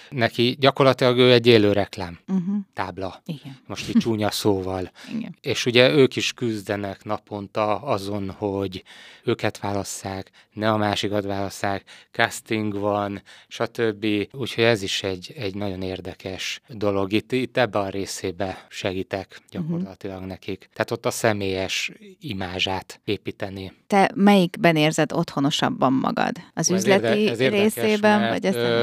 Neki 0.10 0.56
gyakorlatilag 0.60 1.18
ő 1.18 1.32
egy 1.32 1.48
élő 1.48 1.72
reklám 1.72 2.20
uh-huh. 2.28 2.56
tábla. 2.74 3.22
Igen. 3.26 3.60
Most 3.68 3.90
így 3.90 3.98
csúnya 3.98 4.32
szóval. 4.32 4.92
Igen. 5.18 5.36
És 5.42 5.66
ugye 5.66 5.92
ők 5.92 6.16
is 6.16 6.34
küzdenek 6.34 7.04
naponta 7.04 7.82
azon, 7.82 8.30
hogy 8.30 8.84
őket 9.24 9.60
válasszák, 9.60 10.32
ne 10.54 10.72
a 10.72 10.78
másikat 10.78 11.24
válasszák, 11.24 11.84
casting 12.12 12.80
van, 12.80 13.22
stb. 13.48 14.06
Úgyhogy 14.32 14.64
ez 14.64 14.82
is 14.82 15.04
egy, 15.04 15.34
egy 15.38 15.56
nagyon 15.56 15.82
érdekes 15.82 16.62
dolog. 16.68 17.12
Itt, 17.12 17.32
itt 17.32 17.58
ebbe 17.58 17.80
a 17.80 17.90
részébe 17.90 18.66
segítek 18.70 19.40
gyakorlatilag 19.50 20.16
uh-huh. 20.16 20.32
nekik. 20.32 20.70
Tehát 20.74 20.92
ott 20.92 21.06
a 21.06 21.12
személyes 21.12 21.92
imázsát 22.20 23.02
építeni. 23.04 23.74
Te 23.88 24.12
melyikben 24.16 24.76
érzed 24.76 25.12
otthonosabban 25.14 25.94
magad? 25.94 26.32
Az 26.54 26.72
ez 26.72 26.78
üzleti 26.78 27.20
érde, 27.20 27.32
ez 27.32 27.40
érdekes, 27.40 27.76
részében, 27.76 28.30
vagy 28.30 28.46
ezt 28.46 28.56
ö, 28.56 28.81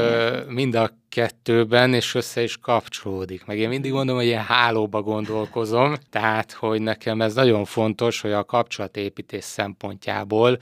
mind 0.48 0.74
a 0.74 0.90
kettőben, 1.08 1.94
és 1.94 2.14
össze 2.14 2.42
is 2.42 2.56
kapcsolódik. 2.56 3.44
Meg 3.44 3.58
én 3.58 3.68
mindig 3.68 3.92
mondom, 3.92 4.16
hogy 4.16 4.24
ilyen 4.24 4.44
hálóba 4.44 5.02
gondolkozom, 5.02 5.94
tehát, 6.10 6.52
hogy 6.52 6.80
nekem 6.80 7.20
ez 7.20 7.34
nagyon 7.34 7.64
fontos, 7.64 8.20
hogy 8.20 8.32
a 8.32 8.44
kapcsolatépítés 8.44 9.44
szempontjából 9.44 10.58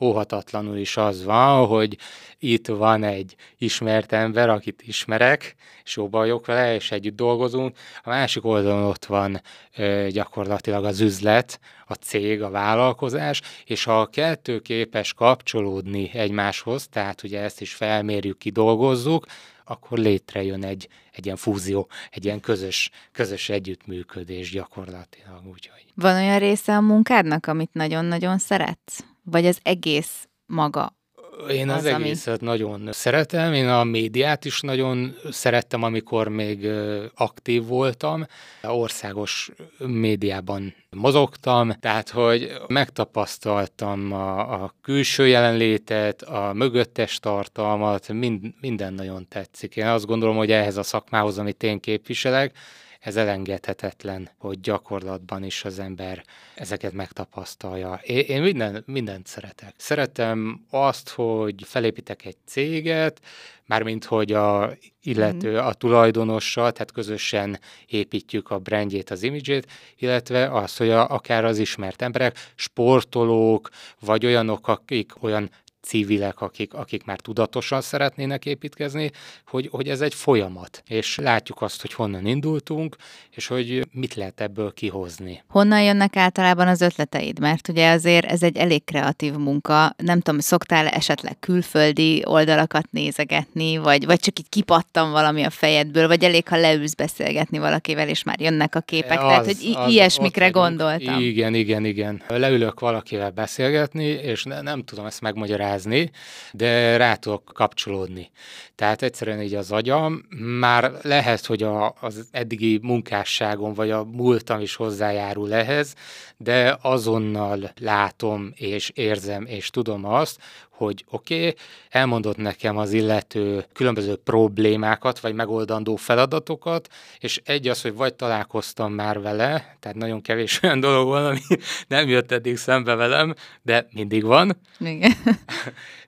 óhatatlanul 0.00 0.76
is 0.76 0.96
az 0.96 1.24
van, 1.24 1.66
hogy 1.66 1.96
itt 2.38 2.66
van 2.66 3.02
egy 3.04 3.34
ismert 3.58 4.12
ember, 4.12 4.48
akit 4.48 4.82
ismerek, 4.86 5.54
és 5.84 5.96
jóba 5.96 6.18
vagyok 6.18 6.46
vele, 6.46 6.74
és 6.74 6.90
együtt 6.90 7.16
dolgozunk. 7.16 7.76
A 8.02 8.08
másik 8.08 8.44
oldalon 8.44 8.82
ott 8.82 9.04
van 9.04 9.40
ö, 9.76 10.06
gyakorlatilag 10.10 10.84
az 10.84 11.00
üzlet, 11.00 11.60
a 11.86 11.94
cég, 11.94 12.42
a 12.42 12.50
vállalkozás, 12.50 13.40
és 13.64 13.84
ha 13.84 14.00
a 14.00 14.06
kettő 14.06 14.58
képes 14.58 15.12
kapcsolódni 15.12 16.10
egymáshoz, 16.14 16.88
tehát 16.88 17.22
ugye 17.22 17.40
ezt 17.40 17.60
is 17.60 17.74
felmérjük, 17.74 18.38
kidolgozzuk, 18.38 19.26
akkor 19.70 19.98
létrejön 19.98 20.64
egy, 20.64 20.88
egy 21.12 21.24
ilyen 21.24 21.36
fúzió, 21.36 21.88
egy 22.10 22.24
ilyen 22.24 22.40
közös, 22.40 22.90
közös 23.12 23.48
együttműködés 23.48 24.50
gyakorlatilag. 24.50 25.46
Úgyhogy. 25.46 25.84
Van 25.94 26.16
olyan 26.16 26.38
része 26.38 26.76
a 26.76 26.80
munkádnak, 26.80 27.46
amit 27.46 27.72
nagyon-nagyon 27.72 28.38
szeretsz? 28.38 29.04
Vagy 29.22 29.46
az 29.46 29.58
egész 29.62 30.28
maga 30.46 30.98
én 31.48 31.68
az, 31.68 31.76
az 31.76 31.84
egészet 31.84 32.40
ami... 32.40 32.50
nagyon 32.50 32.88
szeretem, 32.92 33.52
én 33.52 33.68
a 33.68 33.84
médiát 33.84 34.44
is 34.44 34.60
nagyon 34.60 35.16
szerettem, 35.30 35.82
amikor 35.82 36.28
még 36.28 36.68
aktív 37.14 37.64
voltam. 37.66 38.26
Országos 38.62 39.50
médiában 39.78 40.74
mozogtam, 40.90 41.72
tehát 41.80 42.08
hogy 42.10 42.52
megtapasztaltam 42.66 44.12
a, 44.12 44.62
a 44.62 44.74
külső 44.82 45.26
jelenlétet, 45.26 46.22
a 46.22 46.52
mögöttes 46.54 47.18
tartalmat, 47.18 48.08
mind, 48.08 48.40
minden 48.60 48.92
nagyon 48.92 49.28
tetszik. 49.28 49.76
Én 49.76 49.86
azt 49.86 50.06
gondolom, 50.06 50.36
hogy 50.36 50.50
ehhez 50.50 50.76
a 50.76 50.82
szakmához, 50.82 51.38
amit 51.38 51.62
én 51.62 51.80
képviselek, 51.80 52.52
ez 53.00 53.16
elengedhetetlen, 53.16 54.30
hogy 54.38 54.60
gyakorlatban 54.60 55.44
is 55.44 55.64
az 55.64 55.78
ember 55.78 56.24
ezeket 56.54 56.92
megtapasztalja. 56.92 58.00
Én, 58.02 58.18
én 58.18 58.42
minden, 58.42 58.82
mindent 58.86 59.26
szeretek. 59.26 59.74
Szeretem 59.76 60.64
azt, 60.70 61.08
hogy 61.08 61.54
felépítek 61.64 62.24
egy 62.24 62.36
céget, 62.46 63.20
mármint 63.66 64.04
hogy 64.04 64.32
a 64.32 64.72
illető 65.02 65.50
mhm. 65.50 65.66
a 65.66 65.72
tulajdonossal, 65.72 66.72
tehát 66.72 66.92
közösen 66.92 67.60
építjük 67.86 68.50
a 68.50 68.58
brandjét, 68.58 69.10
az 69.10 69.22
imidzsét, 69.22 69.66
illetve 69.98 70.50
az, 70.50 70.76
hogy 70.76 70.90
a, 70.90 71.08
akár 71.08 71.44
az 71.44 71.58
ismert 71.58 72.02
emberek, 72.02 72.36
sportolók, 72.54 73.68
vagy 74.00 74.26
olyanok, 74.26 74.68
akik 74.68 75.22
olyan 75.22 75.50
civilek, 75.82 76.40
akik, 76.40 76.74
akik 76.74 77.04
már 77.04 77.20
tudatosan 77.20 77.80
szeretnének 77.80 78.46
építkezni, 78.46 79.10
hogy, 79.46 79.68
hogy 79.70 79.88
ez 79.88 80.00
egy 80.00 80.14
folyamat, 80.14 80.82
és 80.86 81.16
látjuk 81.16 81.62
azt, 81.62 81.80
hogy 81.80 81.92
honnan 81.92 82.26
indultunk, 82.26 82.96
és 83.30 83.46
hogy 83.46 83.86
mit 83.92 84.14
lehet 84.14 84.40
ebből 84.40 84.72
kihozni. 84.72 85.42
Honnan 85.48 85.82
jönnek 85.82 86.16
általában 86.16 86.68
az 86.68 86.80
ötleteid? 86.80 87.38
Mert 87.38 87.68
ugye 87.68 87.90
azért 87.90 88.26
ez 88.26 88.42
egy 88.42 88.56
elég 88.56 88.84
kreatív 88.84 89.32
munka. 89.32 89.94
Nem 89.96 90.20
tudom, 90.20 90.40
szoktál 90.40 90.86
esetleg 90.88 91.38
külföldi 91.38 92.22
oldalakat 92.26 92.86
nézegetni, 92.90 93.76
vagy, 93.76 94.04
vagy 94.06 94.20
csak 94.20 94.38
így 94.38 94.48
kipattam 94.48 95.10
valami 95.10 95.42
a 95.42 95.50
fejedből, 95.50 96.06
vagy 96.06 96.24
elég, 96.24 96.48
ha 96.48 96.56
leülsz 96.56 96.94
beszélgetni 96.94 97.58
valakivel, 97.58 98.08
és 98.08 98.22
már 98.22 98.40
jönnek 98.40 98.74
a 98.74 98.80
képek. 98.80 99.18
Az, 99.18 99.26
Tehát, 99.26 99.44
hogy 99.44 99.62
i- 99.62 99.92
ilyesmikre 99.92 100.48
gondoltam. 100.48 101.20
Igen, 101.20 101.54
igen, 101.54 101.84
igen. 101.84 102.22
Leülök 102.28 102.80
valakivel 102.80 103.30
beszélgetni, 103.30 104.04
és 104.04 104.44
ne, 104.44 104.60
nem 104.60 104.84
tudom 104.84 105.06
ezt 105.06 105.20
megmagyarázni, 105.20 105.68
magyarázni, 105.70 106.10
de 106.52 106.96
rá 106.96 107.14
tudok 107.14 107.44
kapcsolódni. 107.54 108.30
Tehát 108.74 109.02
egyszerűen 109.02 109.42
így 109.42 109.54
az 109.54 109.72
agyam, 109.72 110.22
már 110.58 110.92
lehet, 111.02 111.46
hogy 111.46 111.62
a, 111.62 111.94
az 112.00 112.28
eddigi 112.30 112.78
munkásságom 112.82 113.74
vagy 113.74 113.90
a 113.90 114.04
múltam 114.04 114.60
is 114.60 114.74
hozzájárul 114.74 115.52
ehhez, 115.52 115.94
de 116.36 116.78
azonnal 116.82 117.72
látom 117.80 118.52
és 118.54 118.90
érzem 118.94 119.46
és 119.46 119.70
tudom 119.70 120.04
azt, 120.04 120.40
hogy 120.84 121.04
oké, 121.10 121.36
okay, 121.36 121.54
elmondott 121.88 122.36
nekem 122.36 122.78
az 122.78 122.92
illető 122.92 123.64
különböző 123.72 124.16
problémákat, 124.16 125.20
vagy 125.20 125.34
megoldandó 125.34 125.96
feladatokat, 125.96 126.88
és 127.18 127.40
egy 127.44 127.68
az, 127.68 127.82
hogy 127.82 127.94
vagy 127.94 128.14
találkoztam 128.14 128.92
már 128.92 129.20
vele, 129.20 129.76
tehát 129.80 129.96
nagyon 129.96 130.20
kevés 130.20 130.58
olyan 130.62 130.80
dolog 130.80 131.08
van, 131.08 131.24
ami 131.24 131.40
nem 131.88 132.08
jött 132.08 132.32
eddig 132.32 132.56
szembe 132.56 132.94
velem, 132.94 133.34
de 133.62 133.86
mindig 133.90 134.24
van. 134.24 134.60
Igen. 134.78 135.12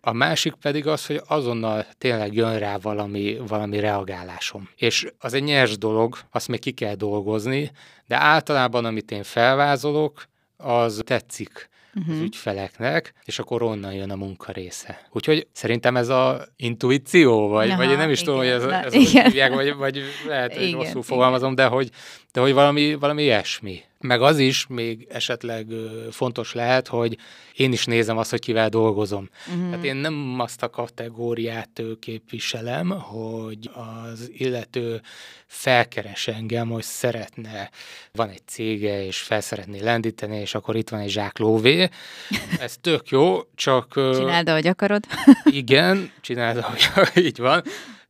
A 0.05 0.13
másik 0.13 0.55
pedig 0.55 0.87
az, 0.87 1.07
hogy 1.07 1.21
azonnal 1.27 1.87
tényleg 1.99 2.35
jön 2.35 2.59
rá 2.59 2.77
valami, 2.77 3.39
valami 3.47 3.81
reagálásom. 3.81 4.69
És 4.77 5.07
az 5.19 5.35
egy 5.35 5.43
nyers 5.43 5.79
dolog, 5.79 6.19
azt 6.31 6.49
még 6.49 6.61
ki 6.61 6.71
kell 6.71 6.95
dolgozni, 6.95 7.71
de 8.07 8.17
általában, 8.17 8.85
amit 8.85 9.11
én 9.11 9.23
felvázolok, 9.23 10.25
az 10.57 11.03
tetszik 11.05 11.71
uh-huh. 11.95 12.15
az 12.15 12.21
ügyfeleknek, 12.21 13.13
és 13.25 13.39
akkor 13.39 13.63
onnan 13.63 13.93
jön 13.93 14.11
a 14.11 14.17
munka 14.17 14.53
része. 14.53 15.09
Úgyhogy 15.11 15.47
szerintem 15.53 15.97
ez 15.97 16.09
a 16.09 16.45
intuíció, 16.57 17.49
vagy, 17.49 17.69
Aha, 17.69 17.77
vagy 17.77 17.91
én 17.91 17.97
nem 17.97 18.11
is 18.11 18.21
igen, 18.21 18.35
tudom, 18.35 18.39
hogy 18.39 18.49
ez, 18.49 18.85
ez 18.85 18.95
igen. 18.95 19.25
hívják, 19.25 19.55
vagy, 19.55 19.75
vagy 19.75 20.03
lehet, 20.27 20.55
hogy 20.55 20.63
igen, 20.63 20.75
rosszul 20.75 20.91
igen. 20.91 21.03
fogalmazom, 21.03 21.55
de 21.55 21.67
hogy, 21.67 21.91
de 22.33 22.41
hogy 22.41 22.53
valami, 22.53 22.95
valami 22.95 23.23
ilyesmi. 23.23 23.83
Meg 24.03 24.23
az 24.23 24.39
is 24.39 24.67
még 24.67 25.07
esetleg 25.11 25.67
fontos 26.11 26.53
lehet, 26.53 26.89
hogy 26.89 27.17
én 27.57 27.73
is 27.73 27.85
nézem 27.85 28.19
azt, 28.19 28.31
hogy 28.31 28.41
kivel 28.41 28.69
dolgozom. 28.69 29.29
Uh-huh. 29.49 29.71
Tehát 29.71 29.85
én 29.85 29.97
nem 29.97 30.37
azt 30.39 30.63
a 30.63 30.71
kategóriát 30.71 31.83
képviselem, 32.01 32.91
hogy 32.91 33.71
az 33.73 34.31
illető 34.35 35.01
felkeres 35.47 36.29
engem, 36.29 36.69
hogy 36.69 36.83
szeretne, 36.83 37.71
van 38.13 38.29
egy 38.29 38.43
cége, 38.47 39.05
és 39.05 39.19
fel 39.19 39.41
szeretné 39.41 39.81
lendíteni, 39.81 40.37
és 40.37 40.55
akkor 40.55 40.77
itt 40.77 40.89
van 40.89 41.01
egy 41.01 41.11
zsák 41.11 41.39
lóvé. 41.39 41.89
Ez 42.61 42.77
tök 42.81 43.09
jó, 43.09 43.41
csak... 43.55 43.93
Csináld, 43.93 44.49
ahogy 44.49 44.67
akarod. 44.67 45.05
igen, 45.45 46.13
csináld, 46.21 46.57
ahogy 46.57 47.11
így 47.27 47.39
van 47.39 47.63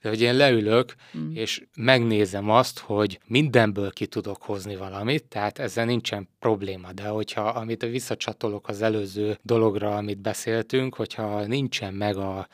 de 0.03 0.09
hogy 0.09 0.21
én 0.21 0.35
leülök, 0.35 0.95
mm. 1.19 1.35
és 1.35 1.62
megnézem 1.77 2.51
azt, 2.51 2.79
hogy 2.79 3.21
mindenből 3.27 3.91
ki 3.91 4.07
tudok 4.07 4.43
hozni 4.43 4.77
valamit, 4.77 5.25
tehát 5.25 5.59
ezzel 5.59 5.85
nincsen 5.85 6.29
probléma, 6.42 6.92
de 6.92 7.09
hogyha, 7.09 7.48
amit 7.48 7.83
visszacsatolok 7.83 8.68
az 8.68 8.83
előző 8.83 9.38
dologra, 9.42 9.96
amit 9.96 10.18
beszéltünk, 10.18 10.94
hogyha 10.94 11.46
nincsen 11.46 11.94
meg 11.94 12.16
a, 12.16 12.48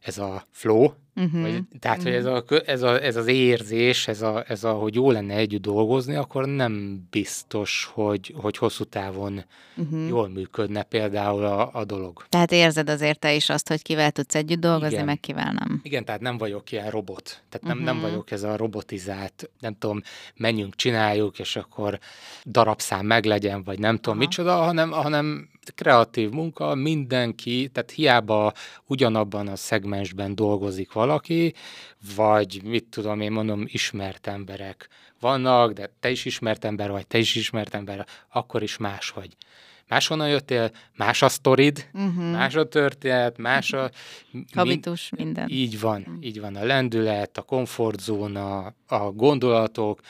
ez 0.00 0.18
a 0.18 0.46
flow, 0.50 0.90
Uh-huh. 1.18 1.40
Vagy, 1.40 1.62
tehát, 1.80 1.98
uh-huh. 1.98 2.12
hogy 2.12 2.24
ez, 2.24 2.26
a, 2.26 2.44
ez, 2.66 2.82
a, 2.82 3.02
ez 3.02 3.16
az 3.16 3.26
érzés, 3.26 4.08
ez 4.08 4.22
a, 4.22 4.44
ez 4.46 4.64
a, 4.64 4.72
hogy 4.72 4.94
jó 4.94 5.10
lenne 5.10 5.34
együtt 5.34 5.62
dolgozni, 5.62 6.14
akkor 6.14 6.46
nem 6.46 7.06
biztos, 7.10 7.90
hogy, 7.94 8.34
hogy 8.36 8.56
hosszú 8.56 8.84
távon 8.84 9.44
uh-huh. 9.76 10.08
jól 10.08 10.28
működne 10.28 10.82
például 10.82 11.44
a, 11.44 11.70
a 11.72 11.84
dolog. 11.84 12.24
Tehát 12.28 12.52
érzed 12.52 12.90
azért 12.90 13.18
te 13.18 13.34
is 13.34 13.48
azt, 13.48 13.68
hogy 13.68 13.82
kivel 13.82 14.10
tudsz 14.10 14.34
együtt 14.34 14.60
dolgozni, 14.60 14.94
Igen. 14.94 15.04
meg 15.04 15.20
kivel 15.20 15.52
nem. 15.52 15.80
Igen, 15.82 16.04
tehát 16.04 16.20
nem 16.20 16.38
vagyok 16.38 16.72
ilyen 16.72 16.90
robot. 16.90 17.42
Tehát 17.48 17.66
nem, 17.66 17.78
uh-huh. 17.78 17.92
nem 17.92 18.10
vagyok 18.10 18.30
ez 18.30 18.42
a 18.42 18.56
robotizált, 18.56 19.50
nem 19.60 19.76
tudom, 19.78 20.02
menjünk, 20.36 20.74
csináljuk, 20.74 21.38
és 21.38 21.56
akkor 21.56 21.98
darabszám 22.44 23.06
meglegyen, 23.28 23.62
vagy 23.62 23.78
nem 23.78 23.96
tudom 23.96 24.18
Aha. 24.18 24.26
micsoda, 24.26 24.56
hanem, 24.56 24.90
hanem 24.90 25.48
kreatív 25.74 26.30
munka, 26.30 26.74
mindenki, 26.74 27.68
tehát 27.72 27.90
hiába 27.90 28.52
ugyanabban 28.86 29.48
a 29.48 29.56
szegmensben 29.56 30.34
dolgozik 30.34 30.92
valaki, 30.92 31.54
vagy 32.16 32.60
mit 32.64 32.84
tudom 32.84 33.20
én 33.20 33.32
mondom, 33.32 33.64
ismert 33.66 34.26
emberek 34.26 34.88
vannak, 35.20 35.72
de 35.72 35.90
te 36.00 36.10
is 36.10 36.24
ismert 36.24 36.64
ember 36.64 36.90
vagy, 36.90 37.06
te 37.06 37.18
is 37.18 37.34
ismert 37.34 37.74
ember, 37.74 38.06
akkor 38.32 38.62
is 38.62 38.76
más 38.76 39.10
vagy. 39.10 39.36
Máshonnan 39.88 40.28
jöttél, 40.28 40.70
más 40.96 41.22
a 41.22 41.28
sztorid, 41.28 41.88
uh-huh. 41.92 42.30
más 42.30 42.54
a 42.54 42.68
történet, 42.68 43.38
más 43.38 43.72
a... 43.72 43.90
Habitus, 44.54 45.10
mind, 45.10 45.24
minden. 45.24 45.48
Így 45.48 45.80
van, 45.80 46.00
uh-huh. 46.00 46.24
így 46.24 46.40
van. 46.40 46.56
A 46.56 46.64
lendület, 46.64 47.38
a 47.38 47.42
komfortzóna, 47.42 48.74
a 48.86 49.10
gondolatok, 49.12 50.00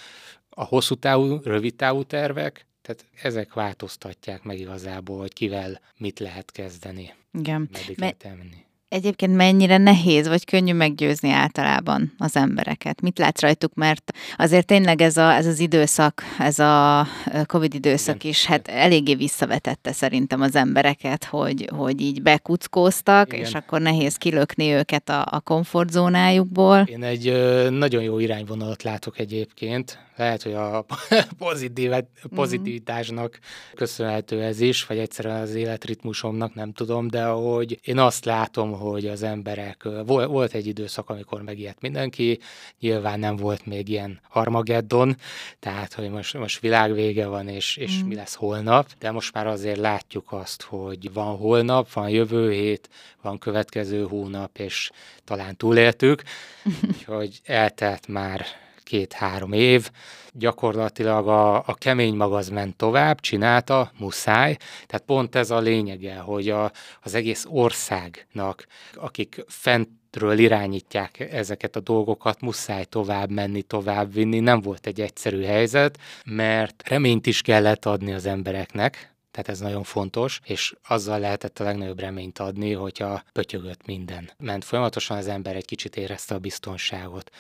a 0.51 0.65
hosszú 0.65 0.95
távú, 0.95 1.41
rövid 1.45 1.75
távú 1.75 2.03
tervek, 2.03 2.69
tehát 2.89 3.07
ezek 3.23 3.55
változtatják 3.55 4.43
meg 4.43 4.59
igazából, 4.59 5.19
hogy 5.19 5.33
kivel 5.33 5.81
mit 5.97 6.19
lehet 6.19 6.51
kezdeni. 6.51 7.15
Igen. 7.33 7.69
Meddig 7.73 7.99
Me- 7.99 8.17
lehet 8.21 8.68
Egyébként 8.89 9.37
mennyire 9.37 9.77
nehéz 9.77 10.29
vagy 10.29 10.45
könnyű 10.45 10.73
meggyőzni 10.73 11.31
általában 11.31 12.13
az 12.19 12.37
embereket? 12.37 13.01
Mit 13.01 13.19
látsz 13.19 13.41
rajtuk? 13.41 13.75
Mert 13.75 14.13
azért 14.37 14.67
tényleg 14.67 15.01
ez, 15.01 15.17
a, 15.17 15.35
ez 15.35 15.47
az 15.47 15.59
időszak, 15.59 16.23
ez 16.39 16.59
a 16.59 17.07
Covid 17.47 17.75
időszak 17.75 18.15
Igen. 18.15 18.31
is, 18.31 18.47
hát 18.47 18.69
eléggé 18.69 19.15
visszavetette 19.15 19.93
szerintem 19.93 20.41
az 20.41 20.57
embereket, 20.57 21.25
hogy, 21.25 21.69
hogy 21.77 22.01
így 22.01 22.23
bekuckóztak, 22.23 23.33
Igen. 23.33 23.45
és 23.45 23.55
akkor 23.55 23.81
nehéz 23.81 24.17
kilökni 24.17 24.73
őket 24.73 25.09
a, 25.09 25.27
a 25.31 25.41
komfortzónájukból. 25.41 26.79
Én 26.79 27.03
egy 27.03 27.29
ö, 27.29 27.71
nagyon 27.71 28.03
jó 28.03 28.19
irányvonalat 28.19 28.83
látok 28.83 29.19
egyébként, 29.19 29.99
lehet, 30.19 30.43
hogy 30.43 30.53
a 30.53 30.85
pozitív, 31.39 31.93
pozitivitásnak 32.35 33.39
köszönhető 33.75 34.43
ez 34.43 34.61
is, 34.61 34.87
vagy 34.87 34.99
egyszerűen 34.99 35.41
az 35.41 35.55
életritmusomnak, 35.55 36.55
nem 36.55 36.73
tudom, 36.73 37.09
de 37.09 37.25
hogy 37.25 37.79
én 37.83 37.99
azt 37.99 38.25
látom, 38.25 38.78
hogy 38.79 39.07
az 39.07 39.23
emberek, 39.23 39.83
volt 40.07 40.55
egy 40.55 40.67
időszak, 40.67 41.11
amikor 41.11 41.43
megijedt 41.43 41.81
mindenki, 41.81 42.39
nyilván 42.81 43.19
nem 43.19 43.37
volt 43.37 43.67
még 43.67 43.89
ilyen 43.89 44.21
Armageddon, 44.33 45.17
tehát, 45.61 45.93
hogy 45.93 46.11
most, 46.11 46.35
most 46.35 46.61
világvége 46.61 47.27
van, 47.27 47.49
és, 47.49 47.77
és 47.77 48.03
mm. 48.03 48.07
mi 48.07 48.15
lesz 48.15 48.35
holnap, 48.35 48.89
de 48.99 49.11
most 49.11 49.35
már 49.35 49.47
azért 49.47 49.79
látjuk 49.79 50.33
azt, 50.33 50.63
hogy 50.63 51.13
van 51.13 51.37
holnap, 51.37 51.93
van 51.93 52.09
jövő 52.09 52.53
hét, 52.53 52.89
van 53.23 53.39
következő 53.39 54.03
hónap, 54.03 54.59
és 54.59 54.91
talán 55.25 55.57
túléltük, 55.57 56.23
hogy 57.07 57.41
eltelt 57.45 58.07
már 58.07 58.47
két-három 58.89 59.53
év, 59.53 59.91
gyakorlatilag 60.33 61.29
a, 61.29 61.57
a 61.57 61.75
kemény 61.75 62.15
magaz 62.15 62.49
ment 62.49 62.77
tovább, 62.77 63.21
csinálta, 63.21 63.93
muszáj. 63.99 64.57
Tehát 64.87 65.07
pont 65.07 65.35
ez 65.35 65.51
a 65.51 65.59
lényege, 65.59 66.17
hogy 66.17 66.49
a, 66.49 66.73
az 67.03 67.15
egész 67.15 67.47
országnak, 67.49 68.67
akik 68.95 69.45
fent 69.47 69.89
ről 70.13 70.39
irányítják 70.39 71.21
ezeket 71.21 71.77
a 71.77 71.81
dolgokat, 71.81 72.41
muszáj 72.41 72.85
tovább 72.85 73.31
menni, 73.31 73.63
tovább 73.63 74.13
vinni. 74.13 74.41
Nem 74.41 74.61
volt 74.61 74.87
egy 74.87 75.01
egyszerű 75.01 75.43
helyzet, 75.43 75.99
mert 76.25 76.89
reményt 76.89 77.27
is 77.27 77.43
kellett 77.43 77.85
adni 77.85 78.13
az 78.13 78.27
embereknek, 78.27 79.13
tehát 79.31 79.49
ez 79.49 79.61
nagyon 79.61 79.83
fontos, 79.83 80.41
és 80.45 80.75
azzal 80.89 81.19
lehetett 81.19 81.59
a 81.59 81.65
legnagyobb 81.65 82.01
reményt 82.01 82.39
adni, 82.39 82.73
hogyha 82.73 83.23
pötyögött 83.33 83.87
minden. 83.87 84.31
Ment 84.39 84.65
folyamatosan 84.65 85.17
az 85.17 85.29
ember 85.29 85.57
egy 85.57 85.65
kicsit 85.65 85.97
érezte 85.97 86.35
a 86.35 86.39
biztonságot. 86.39 87.31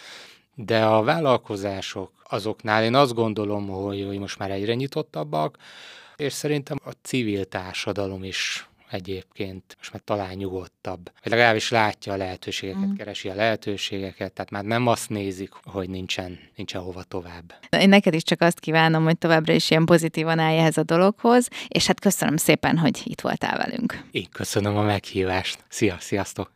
De 0.60 0.84
a 0.84 1.02
vállalkozások 1.02 2.12
azoknál 2.28 2.84
én 2.84 2.94
azt 2.94 3.14
gondolom, 3.14 3.68
hogy, 3.68 4.04
hogy 4.06 4.18
most 4.18 4.38
már 4.38 4.50
egyre 4.50 4.74
nyitottabbak, 4.74 5.56
és 6.16 6.32
szerintem 6.32 6.76
a 6.84 6.90
civil 7.02 7.44
társadalom 7.44 8.24
is 8.24 8.68
egyébként 8.90 9.74
most 9.78 9.92
már 9.92 10.02
talán 10.04 10.34
nyugodtabb, 10.34 11.10
vagy 11.22 11.32
legalábbis 11.32 11.70
látja 11.70 12.12
a 12.12 12.16
lehetőségeket, 12.16 12.86
mm. 12.86 12.94
keresi 12.94 13.28
a 13.28 13.34
lehetőségeket, 13.34 14.32
tehát 14.32 14.50
már 14.50 14.64
nem 14.64 14.86
azt 14.86 15.08
nézik, 15.08 15.50
hogy 15.64 15.90
nincsen, 15.90 16.38
nincsen 16.56 16.80
hova 16.80 17.02
tovább. 17.02 17.54
Én 17.70 17.88
neked 17.88 18.14
is 18.14 18.22
csak 18.22 18.40
azt 18.40 18.60
kívánom, 18.60 19.04
hogy 19.04 19.18
továbbra 19.18 19.52
is 19.52 19.70
ilyen 19.70 19.84
pozitívan 19.84 20.38
állj 20.38 20.58
ehhez 20.58 20.76
a 20.76 20.82
dologhoz, 20.82 21.48
és 21.68 21.86
hát 21.86 22.00
köszönöm 22.00 22.36
szépen, 22.36 22.78
hogy 22.78 23.00
itt 23.04 23.20
voltál 23.20 23.56
velünk. 23.56 24.04
Én 24.10 24.28
köszönöm 24.32 24.76
a 24.76 24.82
meghívást. 24.82 25.64
Szia, 25.68 25.96
sziasztok! 26.00 26.50